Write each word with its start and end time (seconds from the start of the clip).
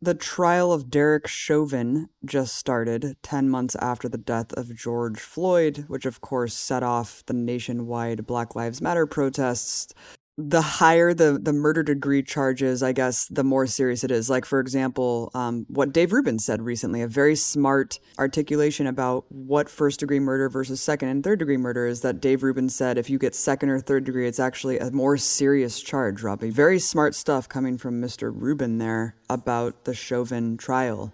The 0.00 0.14
trial 0.14 0.72
of 0.72 0.90
Derek 0.90 1.26
Chauvin 1.26 2.08
just 2.24 2.54
started 2.54 3.16
10 3.24 3.48
months 3.48 3.74
after 3.76 4.08
the 4.08 4.16
death 4.16 4.52
of 4.52 4.76
George 4.76 5.18
Floyd, 5.18 5.86
which 5.88 6.06
of 6.06 6.20
course 6.20 6.54
set 6.54 6.84
off 6.84 7.24
the 7.26 7.32
nationwide 7.32 8.24
Black 8.24 8.54
Lives 8.54 8.80
Matter 8.80 9.06
protests 9.06 9.92
the 10.40 10.62
higher 10.62 11.12
the 11.12 11.36
the 11.42 11.52
murder 11.52 11.82
degree 11.82 12.22
charges, 12.22 12.80
I 12.80 12.92
guess, 12.92 13.26
the 13.26 13.42
more 13.42 13.66
serious 13.66 14.04
it 14.04 14.12
is. 14.12 14.30
Like 14.30 14.44
for 14.44 14.60
example, 14.60 15.32
um, 15.34 15.66
what 15.68 15.92
Dave 15.92 16.12
Rubin 16.12 16.38
said 16.38 16.62
recently, 16.62 17.02
a 17.02 17.08
very 17.08 17.34
smart 17.34 17.98
articulation 18.20 18.86
about 18.86 19.24
what 19.30 19.68
first 19.68 19.98
degree 19.98 20.20
murder 20.20 20.48
versus 20.48 20.80
second 20.80 21.08
and 21.08 21.24
third 21.24 21.40
degree 21.40 21.56
murder 21.56 21.88
is. 21.88 22.02
That 22.02 22.20
Dave 22.20 22.44
Rubin 22.44 22.68
said, 22.68 22.96
if 22.96 23.10
you 23.10 23.18
get 23.18 23.34
second 23.34 23.70
or 23.70 23.80
third 23.80 24.04
degree, 24.04 24.28
it's 24.28 24.38
actually 24.38 24.78
a 24.78 24.92
more 24.92 25.16
serious 25.16 25.80
charge. 25.80 26.22
Robbie, 26.22 26.50
very 26.50 26.78
smart 26.78 27.16
stuff 27.16 27.48
coming 27.48 27.76
from 27.76 28.00
Mister 28.00 28.30
Rubin 28.30 28.78
there 28.78 29.16
about 29.28 29.84
the 29.84 29.94
Chauvin 29.94 30.56
trial. 30.56 31.12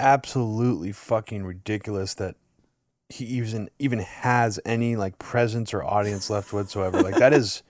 Absolutely 0.00 0.92
fucking 0.92 1.44
ridiculous 1.44 2.14
that 2.14 2.36
he 3.10 3.26
even 3.26 3.68
even 3.78 3.98
has 3.98 4.58
any 4.64 4.96
like 4.96 5.18
presence 5.18 5.74
or 5.74 5.84
audience 5.84 6.30
left 6.30 6.54
whatsoever. 6.54 7.02
Like 7.02 7.16
that 7.16 7.34
is 7.34 7.62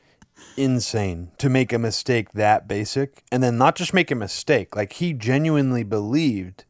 insane 0.57 1.31
to 1.39 1.49
make 1.49 1.73
a 1.73 1.79
mistake 1.79 2.33
that 2.33 2.69
basic 2.69 3.23
and 3.33 3.43
then 3.43 3.57
not 3.57 3.77
just 3.77 3.95
make 3.95 4.11
a 4.11 4.15
mistake 4.15 4.77
like 4.77 4.95
he 4.95 5.13
genuinely 5.13 5.83
believed 5.83 6.65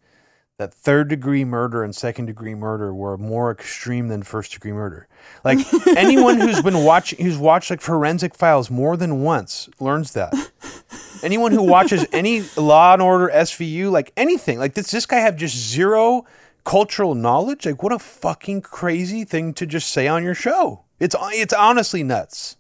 that 0.61 0.75
third 0.75 1.09
degree 1.09 1.43
murder 1.43 1.83
and 1.83 1.97
second 1.97 2.27
degree 2.27 2.55
murder 2.55 2.93
were 2.93 3.17
more 3.17 3.51
extreme 3.51 4.09
than 4.09 4.23
first 4.23 4.53
degree 4.53 4.73
murder. 4.73 5.09
Like 5.43 5.59
anyone 5.97 6.39
who's 6.39 6.61
been 6.61 6.85
watching 6.85 7.25
who's 7.25 7.39
watched 7.39 7.71
like 7.71 7.81
forensic 7.81 8.35
files 8.35 8.71
more 8.71 8.95
than 8.99 9.23
once 9.23 9.71
learns 9.81 10.13
that. 10.13 10.35
Anyone 11.23 11.53
who 11.53 11.63
watches 11.63 12.05
any 12.13 12.43
law 12.59 12.93
and 12.93 13.01
order 13.01 13.31
svu 13.33 13.91
like 13.91 14.13
anything 14.19 14.59
like 14.59 14.75
does 14.75 14.91
this 14.91 15.07
guy 15.07 15.21
have 15.21 15.35
just 15.35 15.57
zero 15.57 16.27
cultural 16.65 17.15
knowledge? 17.15 17.65
Like 17.65 17.83
what 17.83 17.93
a 17.93 17.99
fucking 17.99 18.61
crazy 18.61 19.25
thing 19.25 19.55
to 19.55 19.65
just 19.65 19.91
say 19.91 20.09
on 20.09 20.23
your 20.23 20.35
show. 20.35 20.85
It's 20.99 21.17
it's 21.19 21.55
honestly 21.55 22.03
nuts 22.03 22.59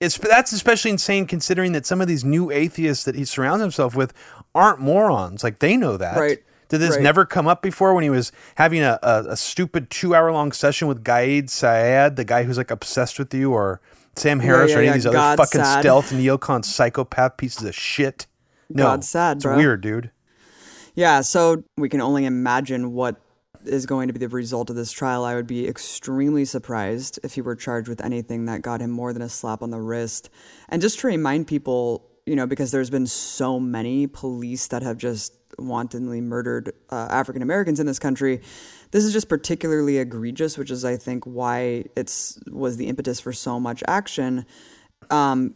it's 0.00 0.16
that's 0.18 0.52
especially 0.52 0.90
insane 0.90 1.26
considering 1.26 1.72
that 1.72 1.86
some 1.86 2.00
of 2.00 2.08
these 2.08 2.24
new 2.24 2.50
atheists 2.50 3.04
that 3.04 3.14
he 3.14 3.24
surrounds 3.24 3.62
himself 3.62 3.96
with 3.96 4.12
aren't 4.54 4.80
morons. 4.80 5.42
Like 5.42 5.58
they 5.58 5.76
know 5.76 5.96
that. 5.96 6.18
Right. 6.18 6.38
Did 6.68 6.78
this 6.78 6.96
right. 6.96 7.02
never 7.02 7.24
come 7.24 7.48
up 7.48 7.62
before 7.62 7.94
when 7.94 8.04
he 8.04 8.10
was 8.10 8.30
having 8.56 8.82
a, 8.82 8.98
a, 9.02 9.24
a 9.30 9.36
stupid 9.36 9.88
two 9.90 10.14
hour 10.14 10.30
long 10.30 10.52
session 10.52 10.86
with 10.86 11.02
Gad 11.02 11.48
Saad, 11.48 12.16
the 12.16 12.24
guy 12.24 12.42
who's 12.42 12.58
like 12.58 12.70
obsessed 12.70 13.18
with 13.18 13.32
you, 13.32 13.52
or 13.52 13.80
Sam 14.16 14.40
Harris, 14.40 14.70
yeah, 14.70 14.76
or 14.76 14.78
any 14.80 14.86
yeah, 14.86 14.90
of 14.90 14.94
these 14.96 15.04
God 15.04 15.14
other 15.16 15.36
fucking 15.46 15.64
sad. 15.64 15.80
stealth 15.80 16.10
neocon 16.10 16.64
psychopath 16.64 17.38
pieces 17.38 17.64
of 17.64 17.74
shit? 17.74 18.26
No, 18.68 18.82
God 18.82 19.04
sad, 19.04 19.38
it's 19.38 19.44
bro. 19.44 19.56
weird, 19.56 19.80
dude. 19.80 20.10
Yeah, 20.94 21.22
so 21.22 21.64
we 21.76 21.88
can 21.88 22.02
only 22.02 22.26
imagine 22.26 22.92
what 22.92 23.16
is 23.64 23.86
going 23.86 24.08
to 24.08 24.12
be 24.12 24.18
the 24.18 24.28
result 24.28 24.70
of 24.70 24.76
this 24.76 24.92
trial. 24.92 25.24
I 25.24 25.34
would 25.34 25.46
be 25.46 25.66
extremely 25.66 26.44
surprised 26.44 27.18
if 27.22 27.34
he 27.34 27.40
were 27.40 27.56
charged 27.56 27.88
with 27.88 28.04
anything 28.04 28.46
that 28.46 28.62
got 28.62 28.80
him 28.80 28.90
more 28.90 29.12
than 29.12 29.22
a 29.22 29.28
slap 29.28 29.62
on 29.62 29.70
the 29.70 29.80
wrist. 29.80 30.30
And 30.68 30.82
just 30.82 30.98
to 31.00 31.06
remind 31.06 31.46
people, 31.46 32.06
you 32.26 32.36
know, 32.36 32.46
because 32.46 32.70
there's 32.70 32.90
been 32.90 33.06
so 33.06 33.58
many 33.58 34.06
police 34.06 34.66
that 34.68 34.82
have 34.82 34.98
just 34.98 35.34
wantonly 35.58 36.20
murdered 36.20 36.72
uh, 36.90 37.08
African 37.10 37.42
Americans 37.42 37.80
in 37.80 37.86
this 37.86 37.98
country. 37.98 38.40
This 38.90 39.04
is 39.04 39.12
just 39.12 39.28
particularly 39.28 39.98
egregious, 39.98 40.56
which 40.56 40.70
is, 40.70 40.84
I 40.84 40.96
think, 40.96 41.24
why 41.24 41.84
it's 41.96 42.38
was 42.50 42.76
the 42.76 42.86
impetus 42.86 43.20
for 43.20 43.32
so 43.32 43.58
much 43.58 43.82
action. 43.88 44.46
Um, 45.10 45.54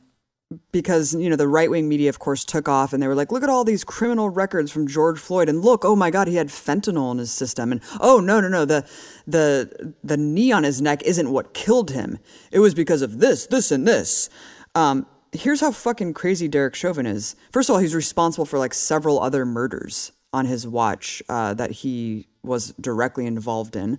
because 0.72 1.14
you 1.14 1.31
know 1.31 1.36
the 1.36 1.48
right 1.48 1.70
wing 1.70 1.89
media, 1.89 2.08
of 2.08 2.19
course, 2.19 2.45
took 2.45 2.69
off 2.69 2.92
and 2.92 3.03
they 3.03 3.08
were 3.08 3.14
like, 3.14 3.33
"Look 3.33 3.42
at 3.42 3.48
all 3.48 3.64
these 3.64 3.84
criminal 3.84 4.31
records 4.31 4.70
from 4.70 4.86
George 4.86 5.19
Floyd, 5.19 5.48
and 5.48 5.62
look, 5.62 5.84
oh 5.84 5.97
my 5.97 6.11
God, 6.11 6.28
he 6.28 6.36
had 6.36 6.48
fentanyl 6.48 7.12
in 7.12 7.19
his 7.19 7.33
system, 7.33 7.72
and 7.72 7.81
oh 8.00 8.20
no, 8.20 8.41
no, 8.41 8.48
no, 8.48 8.64
the 8.64 8.86
the 9.27 9.94
the 10.03 10.17
knee 10.17 10.53
on 10.53 10.64
his 10.64 10.81
neck 10.81 11.03
isn't 11.03 11.31
what 11.31 11.55
killed 11.55 11.91
him. 11.91 12.19
It 12.50 12.59
was 12.61 12.75
because 12.75 13.03
of 13.03 13.19
this, 13.19 13.47
this, 13.47 13.71
and 13.71 13.87
this." 13.87 14.31
Um, 14.75 15.06
here's 15.32 15.60
how 15.60 15.71
fucking 15.72 16.15
crazy 16.15 16.49
Derek 16.49 16.75
Chauvin 16.75 17.06
is. 17.06 17.37
First 17.50 17.69
of 17.69 17.75
all, 17.75 17.81
he's 17.81 17.94
responsible 17.94 18.47
for 18.47 18.59
like 18.59 18.75
several 18.75 19.21
other 19.21 19.44
murders 19.44 20.12
on 20.32 20.47
his 20.47 20.66
watch 20.66 21.22
uh, 21.28 21.55
that 21.55 21.71
he 21.71 22.26
was 22.43 22.72
directly 22.81 23.26
involved 23.26 23.76
in. 23.76 23.99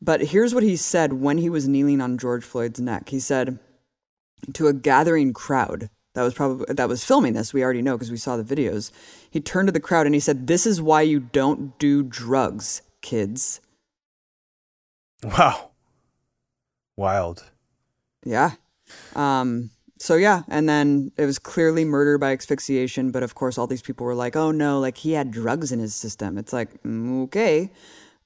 But 0.00 0.26
here's 0.26 0.54
what 0.54 0.62
he 0.62 0.76
said 0.76 1.14
when 1.14 1.38
he 1.38 1.50
was 1.50 1.68
kneeling 1.68 2.00
on 2.00 2.18
George 2.18 2.44
Floyd's 2.44 2.80
neck. 2.80 3.08
He 3.08 3.20
said 3.20 3.58
to 4.52 4.68
a 4.68 4.72
gathering 4.72 5.32
crowd 5.32 5.90
that 6.18 6.24
was 6.24 6.34
probably 6.34 6.66
that 6.74 6.88
was 6.88 7.04
filming 7.04 7.34
this. 7.34 7.54
We 7.54 7.62
already 7.62 7.80
know 7.80 7.96
because 7.96 8.10
we 8.10 8.16
saw 8.16 8.36
the 8.36 8.42
videos. 8.42 8.90
He 9.30 9.40
turned 9.40 9.68
to 9.68 9.72
the 9.72 9.78
crowd 9.78 10.04
and 10.04 10.14
he 10.16 10.20
said, 10.20 10.48
"This 10.48 10.66
is 10.66 10.82
why 10.82 11.02
you 11.02 11.20
don't 11.20 11.78
do 11.78 12.02
drugs, 12.02 12.82
kids." 13.02 13.60
Wow, 15.22 15.70
wild. 16.96 17.44
Yeah. 18.24 18.52
Um, 19.14 19.70
so 20.00 20.16
yeah, 20.16 20.42
and 20.48 20.68
then 20.68 21.12
it 21.16 21.24
was 21.24 21.38
clearly 21.38 21.84
murder 21.84 22.18
by 22.18 22.32
asphyxiation, 22.32 23.12
but 23.12 23.22
of 23.22 23.36
course 23.36 23.56
all 23.58 23.68
these 23.68 23.82
people 23.82 24.04
were 24.06 24.14
like, 24.16 24.34
"Oh 24.34 24.50
no, 24.50 24.80
like 24.80 24.98
he 24.98 25.12
had 25.12 25.30
drugs 25.30 25.70
in 25.70 25.78
his 25.78 25.94
system." 25.94 26.36
It's 26.36 26.52
like, 26.52 26.82
mm, 26.82 27.24
okay. 27.24 27.70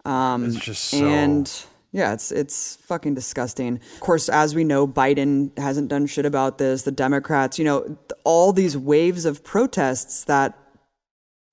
Um, 0.06 0.46
It's 0.46 0.58
just 0.58 0.84
so- 0.84 1.04
and 1.06 1.50
yeah, 1.92 2.14
it's 2.14 2.32
it's 2.32 2.76
fucking 2.76 3.14
disgusting. 3.14 3.78
Of 3.94 4.00
course, 4.00 4.30
as 4.30 4.54
we 4.54 4.64
know, 4.64 4.88
Biden 4.88 5.56
hasn't 5.58 5.88
done 5.88 6.06
shit 6.06 6.24
about 6.24 6.56
this. 6.56 6.82
The 6.82 6.90
Democrats, 6.90 7.58
you 7.58 7.66
know, 7.66 7.98
all 8.24 8.52
these 8.54 8.76
waves 8.76 9.26
of 9.26 9.44
protests 9.44 10.24
that 10.24 10.58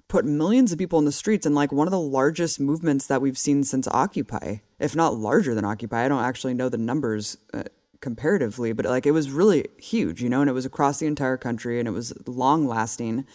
put 0.07 0.25
millions 0.25 0.71
of 0.71 0.79
people 0.79 0.97
in 0.97 1.05
the 1.05 1.11
streets 1.11 1.45
and 1.45 1.53
like 1.53 1.71
one 1.71 1.87
of 1.87 1.91
the 1.91 1.99
largest 1.99 2.59
movements 2.59 3.05
that 3.07 3.21
we've 3.21 3.37
seen 3.37 3.63
since 3.65 3.87
Occupy, 3.89 4.57
if 4.79 4.95
not 4.95 5.15
larger 5.15 5.53
than 5.53 5.65
Occupy. 5.65 6.05
I 6.05 6.07
don't 6.07 6.23
actually 6.23 6.53
know 6.53 6.69
the 6.69 6.77
numbers 6.77 7.37
uh, 7.53 7.63
comparatively, 7.99 8.71
but 8.71 8.85
like 8.85 9.05
it 9.05 9.11
was 9.11 9.29
really 9.29 9.67
huge, 9.77 10.23
you 10.23 10.29
know, 10.29 10.41
and 10.41 10.49
it 10.49 10.53
was 10.53 10.65
across 10.65 10.99
the 10.99 11.05
entire 11.05 11.37
country 11.37 11.79
and 11.79 11.87
it 11.87 11.91
was 11.91 12.13
long 12.25 12.65
lasting. 12.65 13.25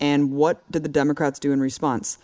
And 0.00 0.32
what 0.32 0.70
did 0.70 0.82
the 0.82 0.88
Democrats 0.88 1.38
do 1.38 1.52
in 1.52 1.60
response? 1.60 2.18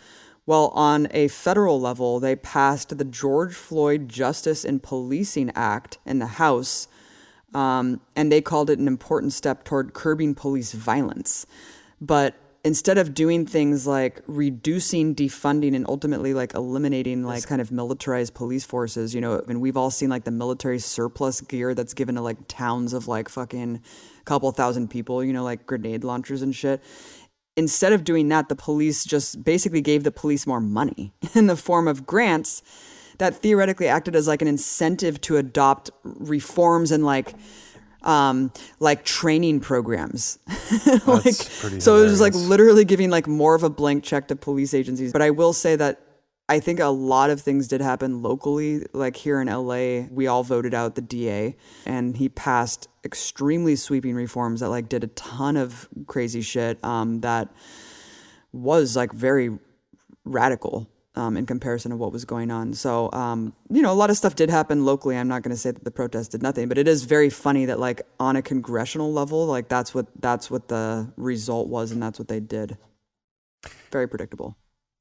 Well, 0.48 0.68
on 0.68 1.08
a 1.10 1.28
federal 1.28 1.78
level, 1.78 2.20
they 2.20 2.34
passed 2.34 2.96
the 2.96 3.04
George 3.04 3.52
Floyd 3.52 4.08
Justice 4.08 4.64
and 4.64 4.82
Policing 4.82 5.52
Act 5.54 5.98
in 6.06 6.20
the 6.20 6.26
House, 6.26 6.88
um, 7.52 8.00
and 8.16 8.32
they 8.32 8.40
called 8.40 8.70
it 8.70 8.78
an 8.78 8.88
important 8.88 9.34
step 9.34 9.62
toward 9.62 9.92
curbing 9.92 10.34
police 10.34 10.72
violence. 10.72 11.44
But 12.00 12.34
instead 12.64 12.96
of 12.96 13.12
doing 13.12 13.44
things 13.44 13.86
like 13.86 14.22
reducing 14.26 15.14
defunding 15.14 15.76
and 15.76 15.86
ultimately 15.86 16.32
like 16.32 16.54
eliminating 16.54 17.24
like 17.24 17.46
kind 17.46 17.60
of 17.60 17.70
militarized 17.70 18.32
police 18.32 18.64
forces, 18.64 19.14
you 19.14 19.20
know, 19.20 19.34
I 19.34 19.50
and 19.50 19.60
we've 19.60 19.76
all 19.76 19.90
seen 19.90 20.08
like 20.08 20.24
the 20.24 20.30
military 20.30 20.78
surplus 20.78 21.42
gear 21.42 21.74
that's 21.74 21.92
given 21.92 22.14
to 22.14 22.22
like 22.22 22.38
towns 22.48 22.94
of 22.94 23.06
like 23.06 23.28
fucking 23.28 23.82
couple 24.24 24.50
thousand 24.52 24.88
people, 24.88 25.22
you 25.22 25.34
know, 25.34 25.44
like 25.44 25.66
grenade 25.66 26.04
launchers 26.04 26.40
and 26.40 26.56
shit 26.56 26.82
instead 27.58 27.92
of 27.92 28.04
doing 28.04 28.28
that, 28.28 28.48
the 28.48 28.54
police 28.54 29.04
just 29.04 29.42
basically 29.42 29.80
gave 29.80 30.04
the 30.04 30.12
police 30.12 30.46
more 30.46 30.60
money 30.60 31.12
in 31.34 31.48
the 31.48 31.56
form 31.56 31.88
of 31.88 32.06
grants 32.06 32.62
that 33.18 33.34
theoretically 33.34 33.88
acted 33.88 34.14
as 34.14 34.28
like 34.28 34.40
an 34.40 34.48
incentive 34.48 35.20
to 35.20 35.36
adopt 35.36 35.90
reforms 36.04 36.92
and 36.92 37.04
like 37.04 37.34
um 38.04 38.52
like 38.78 39.04
training 39.04 39.60
programs. 39.60 40.38
Like 41.06 41.34
so 41.34 41.96
it 41.96 42.04
was 42.04 42.20
like 42.20 42.34
literally 42.34 42.84
giving 42.84 43.10
like 43.10 43.26
more 43.26 43.54
of 43.54 43.64
a 43.64 43.70
blank 43.70 44.04
check 44.04 44.28
to 44.28 44.36
police 44.36 44.72
agencies. 44.72 45.12
But 45.12 45.22
i 45.22 45.30
will 45.30 45.52
say 45.52 45.74
that 45.74 46.00
I 46.48 46.60
think 46.60 46.80
a 46.80 46.86
lot 46.86 47.28
of 47.28 47.42
things 47.42 47.68
did 47.68 47.82
happen 47.82 48.22
locally. 48.22 48.86
Like 48.94 49.16
here 49.16 49.40
in 49.40 49.48
LA, 49.48 50.06
we 50.10 50.26
all 50.26 50.42
voted 50.42 50.72
out 50.72 50.94
the 50.94 51.02
DA 51.02 51.56
and 51.84 52.16
he 52.16 52.30
passed 52.30 52.88
extremely 53.04 53.76
sweeping 53.76 54.14
reforms 54.14 54.60
that 54.60 54.70
like 54.70 54.88
did 54.88 55.04
a 55.04 55.08
ton 55.08 55.56
of 55.56 55.88
crazy 56.06 56.40
shit 56.40 56.82
um, 56.82 57.20
that 57.20 57.48
was 58.52 58.96
like 58.96 59.12
very 59.12 59.58
radical 60.24 60.88
um, 61.14 61.36
in 61.36 61.44
comparison 61.44 61.90
to 61.90 61.96
what 61.98 62.12
was 62.12 62.24
going 62.24 62.50
on. 62.50 62.72
So, 62.72 63.10
um, 63.12 63.52
you 63.68 63.82
know, 63.82 63.92
a 63.92 63.94
lot 63.94 64.08
of 64.08 64.16
stuff 64.16 64.34
did 64.34 64.48
happen 64.48 64.86
locally. 64.86 65.18
I'm 65.18 65.28
not 65.28 65.42
going 65.42 65.54
to 65.54 65.60
say 65.60 65.72
that 65.72 65.84
the 65.84 65.90
protest 65.90 66.30
did 66.30 66.42
nothing, 66.42 66.68
but 66.68 66.78
it 66.78 66.88
is 66.88 67.04
very 67.04 67.28
funny 67.28 67.66
that 67.66 67.78
like 67.78 68.02
on 68.18 68.36
a 68.36 68.42
congressional 68.42 69.12
level, 69.12 69.44
like 69.44 69.68
that's 69.68 69.94
what 69.94 70.06
that's 70.20 70.50
what 70.50 70.68
the 70.68 71.12
result 71.16 71.68
was 71.68 71.90
and 71.90 72.02
that's 72.02 72.18
what 72.18 72.28
they 72.28 72.40
did. 72.40 72.78
Very 73.90 74.08
predictable. 74.08 74.56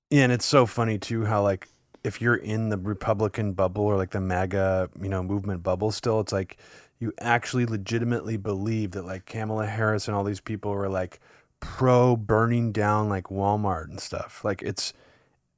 Yeah, 0.09 0.24
and 0.24 0.31
it's 0.31 0.45
so 0.45 0.65
funny 0.65 0.98
too 0.98 1.25
how 1.25 1.44
like 1.44 1.68
if 2.04 2.21
you're 2.21 2.36
in 2.36 2.69
the 2.69 2.77
Republican 2.77 3.54
bubble 3.54 3.83
or 3.83 3.98
like 3.98 4.12
the 4.12 4.21
MAGA, 4.21 4.89
you 5.01 5.09
know, 5.09 5.21
movement 5.21 5.63
bubble 5.63 5.92
still, 5.92 6.21
it's 6.21 6.31
like 6.31 6.57
you 7.00 7.13
actually 7.19 7.65
legitimately 7.65 8.38
believe 8.38 8.92
that 8.92 9.06
like 9.06 9.25
Kamala 9.25 9.65
Harris 9.65 10.07
and 10.07 10.15
all 10.15 10.24
these 10.24 10.39
people 10.39 10.71
were 10.71 10.89
like 10.89 11.19
pro 11.59 12.15
burning 12.15 12.71
down 12.71 13.09
like 13.09 13.25
Walmart 13.25 13.89
and 13.89 14.00
stuff. 14.00 14.44
Like 14.45 14.62
it's 14.62 14.94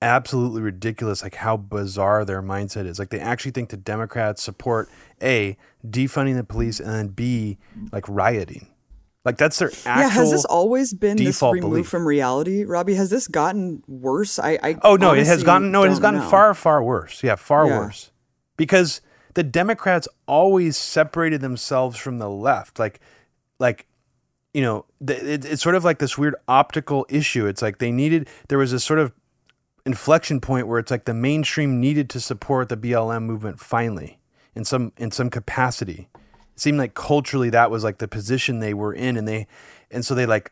absolutely 0.01 0.61
ridiculous 0.61 1.21
like 1.21 1.35
how 1.35 1.57
bizarre 1.57 2.25
their 2.25 2.41
mindset 2.41 2.85
is. 2.87 2.97
Like 2.97 3.09
they 3.09 3.19
actually 3.19 3.51
think 3.51 3.69
the 3.69 3.77
Democrats 3.77 4.41
support 4.41 4.89
A, 5.21 5.57
defunding 5.87 6.35
the 6.35 6.43
police 6.43 6.79
and 6.79 6.89
then 6.89 7.09
B, 7.09 7.57
like 7.91 8.07
rioting. 8.09 8.67
Like 9.29 9.37
that's 9.37 9.59
their 9.59 9.69
actual. 9.69 10.01
yeah, 10.01 10.09
has 10.09 10.31
this 10.31 10.45
always 10.45 10.93
been 10.93 11.17
this 11.17 11.35
default 11.35 11.53
removed 11.53 11.71
belief. 11.71 11.87
from 11.87 12.07
reality, 12.07 12.63
Robbie? 12.63 12.95
Has 12.95 13.09
this 13.11 13.27
gotten 13.27 13.83
worse? 13.87 14.39
I, 14.39 14.57
I 14.63 14.75
Oh 14.81 14.95
no, 14.95 15.13
it 15.13 15.27
has 15.27 15.43
gotten 15.43 15.71
no, 15.71 15.83
it 15.83 15.89
has 15.89 15.99
gotten 15.99 16.19
know. 16.21 16.29
far 16.29 16.53
far 16.55 16.83
worse. 16.83 17.23
Yeah, 17.23 17.35
far 17.35 17.67
Yeah. 17.67 17.77
worse. 17.79 18.11
Because 18.57 19.01
the 19.35 19.43
Democrats 19.43 20.07
always 20.27 20.75
separated 20.77 21.41
themselves 21.41 21.97
from 21.97 22.17
the 22.17 22.29
left. 22.29 22.79
Like 22.79 22.99
like 23.59 23.85
you 24.55 24.63
know, 24.63 24.85
th- 25.05 25.21
it, 25.21 25.45
it's 25.45 25.61
sort 25.61 25.75
of 25.75 25.83
like 25.83 25.99
this 25.99 26.17
weird 26.17 26.35
optical 26.47 27.05
issue. 27.07 27.45
It's 27.45 27.61
like 27.61 27.77
they 27.77 27.91
needed 27.91 28.27
there 28.47 28.57
was 28.57 28.73
a 28.73 28.79
sort 28.79 28.97
of 28.97 29.13
inflection 29.85 30.41
point 30.41 30.67
where 30.67 30.79
it's 30.79 30.91
like 30.91 31.05
the 31.05 31.13
mainstream 31.13 31.79
needed 31.79 32.09
to 32.09 32.19
support 32.19 32.69
the 32.69 32.77
BLM 32.77 33.23
movement 33.23 33.59
finally 33.59 34.19
in 34.55 34.65
some 34.65 34.91
in 34.97 35.11
some 35.11 35.29
capacity. 35.29 36.09
Seemed 36.59 36.77
like 36.77 36.93
culturally 36.93 37.49
that 37.51 37.71
was 37.71 37.83
like 37.83 37.99
the 37.99 38.07
position 38.07 38.59
they 38.59 38.73
were 38.73 38.93
in 38.93 39.17
and 39.17 39.27
they 39.27 39.47
and 39.91 40.05
so 40.05 40.15
they 40.15 40.25
like 40.25 40.51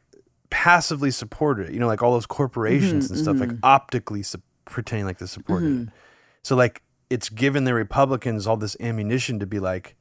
passively 0.50 1.12
supported 1.12 1.70
it. 1.70 1.74
You 1.74 1.80
know, 1.80 1.88
like 1.88 2.02
all 2.02 2.14
those 2.14 2.26
corporations 2.26 3.06
mm-hmm, 3.06 3.14
and 3.14 3.24
stuff 3.24 3.40
like 3.40 3.50
mm-hmm. 3.50 3.60
optically 3.64 4.24
su- 4.24 4.42
pretending 4.66 5.06
like 5.06 5.18
they 5.18 5.26
supported 5.26 5.66
it. 5.66 5.70
Mm-hmm. 5.70 5.96
So 6.44 6.56
like 6.56 6.84
it's 7.10 7.30
given 7.30 7.64
the 7.64 7.74
Republicans 7.74 8.48
all 8.48 8.58
this 8.58 8.78
ammunition 8.80 9.40
to 9.40 9.46
be 9.46 9.60
like 9.60 9.96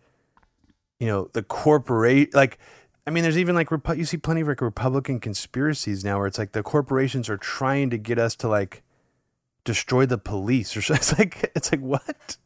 you 0.98 1.06
know, 1.06 1.28
the 1.32 1.42
corporate 1.42 2.34
like 2.34 2.58
I 3.06 3.12
mean, 3.12 3.22
there's 3.22 3.38
even 3.38 3.54
like 3.54 3.68
you 3.96 4.04
see 4.04 4.16
plenty 4.16 4.40
of 4.40 4.48
like 4.48 4.60
Republican 4.60 5.20
conspiracies 5.20 6.04
now 6.04 6.18
where 6.18 6.26
it's 6.26 6.38
like 6.38 6.52
the 6.52 6.62
corporations 6.62 7.28
are 7.28 7.36
trying 7.36 7.90
to 7.90 7.98
get 7.98 8.18
us 8.18 8.34
to 8.36 8.48
like 8.48 8.82
destroy 9.64 10.06
the 10.06 10.18
police 10.18 10.76
or 10.76 10.82
so. 10.82 10.94
It's 10.94 11.16
like 11.18 11.52
it's 11.54 11.70
like 11.70 11.80
what? 11.80 12.36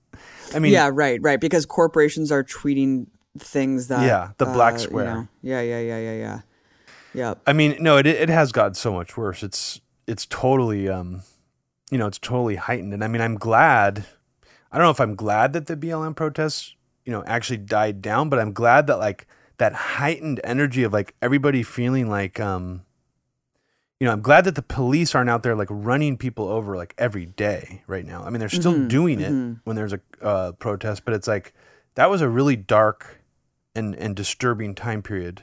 I 0.55 0.59
mean, 0.59 0.73
yeah, 0.73 0.91
right, 0.93 1.21
right. 1.23 1.41
Because 1.41 1.65
corporations 1.65 2.31
are 2.31 2.45
tweeting 2.45 3.07
things 3.39 3.89
that 3.89 4.05
Yeah, 4.05 4.33
the 4.39 4.47
black 4.47 4.75
uh, 4.75 4.79
you 4.79 4.83
square. 4.83 5.05
know, 5.05 5.29
yeah, 5.43 5.61
yeah, 5.61 5.81
yeah, 5.81 5.99
yeah, 5.99 6.15
yeah. 6.15 6.41
Yep. 7.13 7.41
I 7.47 7.53
mean, 7.53 7.77
no, 7.81 7.97
it 7.97 8.07
it 8.07 8.29
has 8.29 8.53
gotten 8.53 8.75
so 8.75 8.93
much 8.93 9.17
worse. 9.17 9.43
It's 9.43 9.81
it's 10.07 10.27
totally 10.27 10.89
um, 10.89 11.23
you 11.91 11.99
know, 11.99 12.07
it's 12.07 12.19
totally 12.19 12.57
heightened. 12.57 12.95
And 12.95 13.03
I 13.05 13.09
mean, 13.09 13.21
I'm 13.21 13.37
glad. 13.37 14.05
I 14.73 14.79
don't 14.79 14.87
know 14.87 14.93
if 14.93 15.01
I'm 15.01 15.17
glad 15.17 15.53
that 15.55 15.67
the 15.67 15.77
BLM 15.77 16.15
protests, 16.15 16.77
you 17.05 17.13
know, 17.13 17.25
actually 17.27 17.57
died 17.57 18.01
down, 18.01 18.29
but 18.29 18.39
I'm 18.39 18.53
glad 18.53 18.87
that 18.87 18.99
like 18.99 19.27
that 19.59 19.73
heightened 19.73 20.41
energy 20.45 20.85
of 20.85 20.93
like 20.93 21.15
everybody 21.21 21.63
feeling 21.65 22.09
like 22.09 22.39
um, 22.39 22.83
you 23.99 24.07
know, 24.07 24.13
I'm 24.13 24.23
glad 24.23 24.45
that 24.45 24.55
the 24.55 24.63
police 24.63 25.15
aren't 25.15 25.29
out 25.29 25.43
there 25.43 25.55
like 25.57 25.69
running 25.71 26.17
people 26.17 26.49
over 26.49 26.77
like 26.77 26.95
every 26.97 27.27
day 27.27 27.83
right 27.87 28.07
now. 28.07 28.23
I 28.25 28.31
mean, 28.31 28.41
they're 28.41 28.49
still 28.49 28.87
doing 28.89 29.21
it 29.21 29.33
when 29.65 29.77
there's 29.77 29.93
a 29.93 30.01
uh, 30.23 30.53
protest, 30.53 31.05
but 31.05 31.13
it's 31.13 31.29
like 31.29 31.53
that 31.97 32.09
was 32.09 32.21
a 32.23 32.29
really 32.29 32.57
dark 32.57 33.20
and 33.75 33.95
and 33.97 34.17
disturbing 34.17 34.75
time 34.75 35.03
period. 35.03 35.43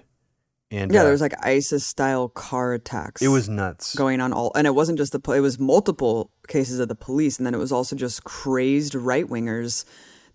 And 0.69 0.91
Yeah, 0.91 0.99
uh, 0.99 1.03
there 1.03 1.11
was 1.13 1.21
like 1.21 1.33
ISIS 1.45 1.85
style 1.85 2.27
car 2.27 2.73
attacks. 2.73 3.21
it 3.21 3.29
was 3.29 3.47
nuts. 3.47 3.95
going 3.95 4.19
on 4.19 4.33
all, 4.33 4.51
and 4.55 4.67
it 4.67 4.75
wasn't 4.75 4.97
just 4.97 5.13
the 5.13 5.31
it 5.31 5.39
was 5.39 5.57
multiple 5.59 6.29
cases 6.47 6.79
of 6.79 6.89
the 6.89 6.95
police, 6.95 7.37
and 7.37 7.45
then 7.45 7.53
it 7.53 7.57
was 7.59 7.71
also 7.71 7.95
just 7.95 8.23
crazed 8.25 8.93
right 8.93 9.25
wingers 9.27 9.85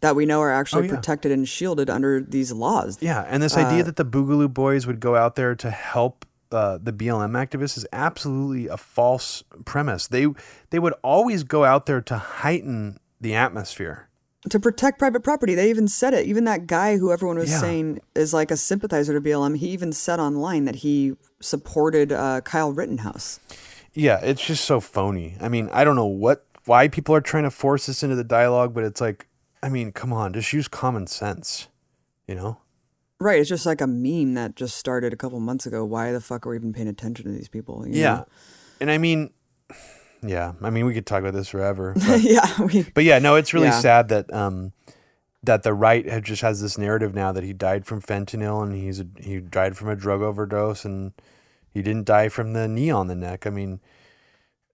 that 0.01 0.17
we 0.17 0.25
know 0.27 0.41
are 0.41 0.51
actually 0.51 0.83
Oh, 0.83 0.87
yeah. 0.87 0.95
protected 0.97 1.31
and 1.33 1.47
shielded 1.49 1.89
under 1.91 2.21
these 2.21 2.51
laws. 2.51 2.99
Yeah, 3.01 3.25
and 3.29 3.43
this 3.43 3.57
Uh, 3.57 3.61
idea 3.61 3.85
that 3.85 3.97
the 3.97 4.05
Boogaloo 4.07 4.53
Boys 4.53 4.87
would 4.87 4.99
go 5.01 5.15
out 5.17 5.35
there 5.37 5.55
to 5.55 5.71
help 5.71 6.25
uh, 6.51 6.79
the 6.83 6.93
BLM 6.93 7.33
activists 7.33 7.77
is 7.79 7.87
absolutely 7.93 8.69
a 8.69 8.77
false 8.77 9.43
premise. 9.65 10.07
They 10.07 10.27
they 10.71 10.79
would 10.79 10.95
always 11.03 11.45
go 11.45 11.65
out 11.65 11.87
there 11.87 12.01
to 12.03 12.17
heighten 12.17 12.99
the 13.21 13.35
atmosphere. 13.35 14.09
To 14.51 14.59
protect 14.59 14.99
private 14.99 15.23
property. 15.23 15.55
They 15.55 15.71
even 15.71 15.87
said 15.89 16.15
it. 16.15 16.27
Even 16.27 16.45
that 16.45 16.67
guy 16.67 16.97
who 16.99 17.13
everyone 17.13 17.39
was 17.39 17.51
Yeah. 17.51 17.61
saying 17.61 18.01
is 18.15 18.35
like 18.35 18.51
a 18.51 18.57
sympathizer 18.57 19.13
to 19.15 19.21
BLM, 19.21 19.57
he 19.57 19.69
even 19.69 19.93
said 19.93 20.19
online 20.19 20.65
that 20.65 20.77
he 20.77 21.13
supported 21.41 22.13
uh, 22.13 22.41
Kyle 22.43 22.73
Rittenhouse. 22.73 23.39
Yeah, 23.95 24.19
it's 24.23 24.45
just 24.45 24.65
so 24.65 24.81
phony. 24.81 25.37
I 25.41 25.49
mean, 25.49 25.69
I 25.73 25.85
don't 25.85 25.97
know 25.97 26.07
what 26.07 26.45
why 26.65 26.89
people 26.89 27.15
are 27.15 27.21
trying 27.21 27.43
to 27.45 27.51
force 27.51 27.87
this 27.87 28.03
into 28.03 28.15
the 28.17 28.25
dialogue, 28.25 28.73
but 28.75 28.85
it's 28.85 29.01
like, 29.01 29.27
I 29.63 29.69
mean, 29.69 29.93
come 29.93 30.13
on, 30.13 30.33
just 30.33 30.53
use 30.53 30.69
common 30.69 31.07
sense. 31.07 31.69
You 32.29 32.35
know? 32.37 32.59
Right. 33.21 33.39
It's 33.41 33.49
just 33.49 33.67
like 33.67 33.81
a 33.81 33.87
meme 33.87 34.35
that 34.35 34.57
just 34.57 34.77
started 34.77 35.13
a 35.13 35.17
couple 35.17 35.39
months 35.41 35.67
ago. 35.67 35.85
Why 35.85 36.11
the 36.13 36.21
fuck 36.21 36.47
are 36.47 36.51
we 36.51 36.57
even 36.57 36.73
paying 36.73 36.89
attention 36.89 37.27
to 37.27 37.31
these 37.33 37.49
people? 37.49 37.87
you 37.87 38.01
Yeah. 38.01 38.15
know? 38.15 38.27
And 38.81 38.91
I 38.91 38.99
mean, 38.99 39.31
yeah, 40.23 40.53
I 40.63 40.71
mean, 40.71 40.87
we 40.87 40.95
could 40.95 41.07
talk 41.07 41.21
about 41.21 41.35
this 41.35 41.49
forever. 41.49 41.95
but- 42.07 42.21
yeah. 42.21 42.63
We, 42.63 42.83
But 42.95 43.05
yeah, 43.05 43.19
no, 43.19 43.35
it's 43.37 43.53
really 43.53 43.67
Yeah. 43.67 43.81
sad 43.81 44.09
that 44.09 44.33
um 44.33 44.73
that 45.45 45.65
the 45.65 45.75
right 45.75 46.23
just 46.23 46.43
has 46.43 46.63
this 46.63 46.79
narrative 46.79 47.15
now 47.15 47.33
that 47.33 47.43
he 47.43 47.53
died 47.53 47.85
from 47.85 48.01
fentanyl 48.01 48.63
and 48.63 48.73
he's 48.75 49.01
a, 49.01 49.07
he 49.19 49.41
died 49.41 49.77
from 49.77 49.89
a 49.89 49.97
drug 49.97 50.23
overdose 50.23 50.85
and 50.85 51.13
he 51.75 51.83
didn't 51.83 52.05
die 52.07 52.29
from 52.29 52.53
the 52.53 52.69
knee 52.69 52.91
on 52.91 53.09
the 53.09 53.17
neck. 53.17 53.45
I 53.47 53.51
mean, 53.51 53.81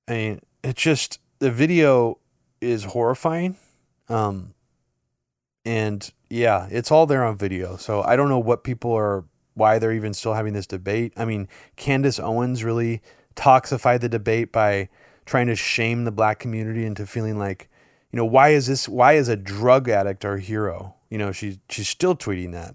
I 0.06 0.12
mean, 0.12 0.40
it's 0.62 0.82
just 0.82 1.20
the 1.38 1.50
video 1.50 2.18
is 2.60 2.84
horrifying. 2.84 3.56
Um 4.10 4.52
and 5.64 6.10
yeah, 6.30 6.68
it's 6.70 6.90
all 6.90 7.06
there 7.06 7.24
on 7.24 7.36
video. 7.36 7.76
So 7.76 8.02
I 8.02 8.16
don't 8.16 8.28
know 8.28 8.38
what 8.38 8.64
people 8.64 8.92
are 8.92 9.24
why 9.54 9.78
they're 9.78 9.92
even 9.92 10.14
still 10.14 10.34
having 10.34 10.52
this 10.52 10.66
debate. 10.66 11.12
I 11.16 11.24
mean, 11.24 11.48
Candace 11.76 12.20
Owens 12.20 12.62
really 12.62 13.00
toxified 13.34 14.00
the 14.00 14.08
debate 14.08 14.52
by 14.52 14.88
trying 15.28 15.46
to 15.46 15.54
shame 15.54 16.04
the 16.04 16.10
black 16.10 16.38
community 16.38 16.84
into 16.84 17.06
feeling 17.06 17.38
like, 17.38 17.68
you 18.10 18.16
know, 18.16 18.24
why 18.24 18.48
is 18.48 18.66
this 18.66 18.88
why 18.88 19.12
is 19.12 19.28
a 19.28 19.36
drug 19.36 19.88
addict 19.88 20.24
our 20.24 20.38
hero? 20.38 20.94
You 21.10 21.18
know, 21.18 21.30
she's 21.32 21.58
she's 21.68 21.88
still 21.88 22.16
tweeting 22.16 22.52
that. 22.52 22.74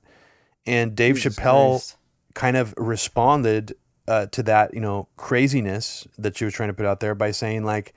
And 0.66 0.96
Dave 0.96 1.16
Jesus 1.16 1.36
Chappelle 1.36 1.72
Christ. 1.72 1.98
kind 2.36 2.56
of 2.56 2.74
responded 2.78 3.76
uh, 4.08 4.28
to 4.28 4.44
that, 4.44 4.74
you 4.74 4.80
know, 4.80 5.08
craziness 5.18 6.08
that 6.18 6.38
she 6.38 6.46
was 6.46 6.54
trying 6.54 6.70
to 6.70 6.74
put 6.74 6.86
out 6.86 7.00
there 7.00 7.16
by 7.16 7.32
saying 7.32 7.64
like, 7.66 7.94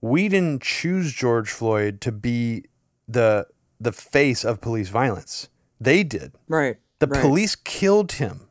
we 0.00 0.28
didn't 0.28 0.62
choose 0.62 1.12
George 1.12 1.50
Floyd 1.50 2.00
to 2.00 2.10
be 2.10 2.64
the 3.06 3.46
the 3.78 3.92
face 3.92 4.44
of 4.44 4.60
police 4.60 4.88
violence. 4.88 5.48
They 5.80 6.02
did. 6.02 6.32
right. 6.48 6.78
The 6.98 7.06
right. 7.06 7.20
police 7.20 7.54
killed 7.54 8.12
him. 8.12 8.48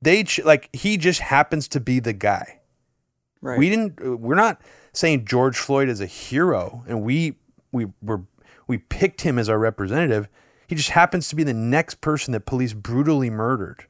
They 0.00 0.24
ch- 0.24 0.44
like 0.44 0.70
he 0.72 0.96
just 0.96 1.20
happens 1.20 1.68
to 1.68 1.80
be 1.80 2.00
the 2.00 2.14
guy. 2.14 2.60
Right. 3.40 3.58
We 3.58 3.70
didn't. 3.70 4.00
Uh, 4.04 4.16
we're 4.16 4.34
not 4.34 4.60
saying 4.92 5.24
George 5.24 5.58
Floyd 5.58 5.88
is 5.88 6.00
a 6.00 6.06
hero, 6.06 6.84
and 6.88 7.02
we 7.02 7.36
we 7.72 7.86
were 8.02 8.22
we 8.66 8.78
picked 8.78 9.22
him 9.22 9.38
as 9.38 9.48
our 9.48 9.58
representative. 9.58 10.28
He 10.66 10.74
just 10.74 10.90
happens 10.90 11.28
to 11.28 11.36
be 11.36 11.44
the 11.44 11.54
next 11.54 12.00
person 12.00 12.32
that 12.32 12.40
police 12.40 12.72
brutally 12.72 13.30
murdered. 13.30 13.86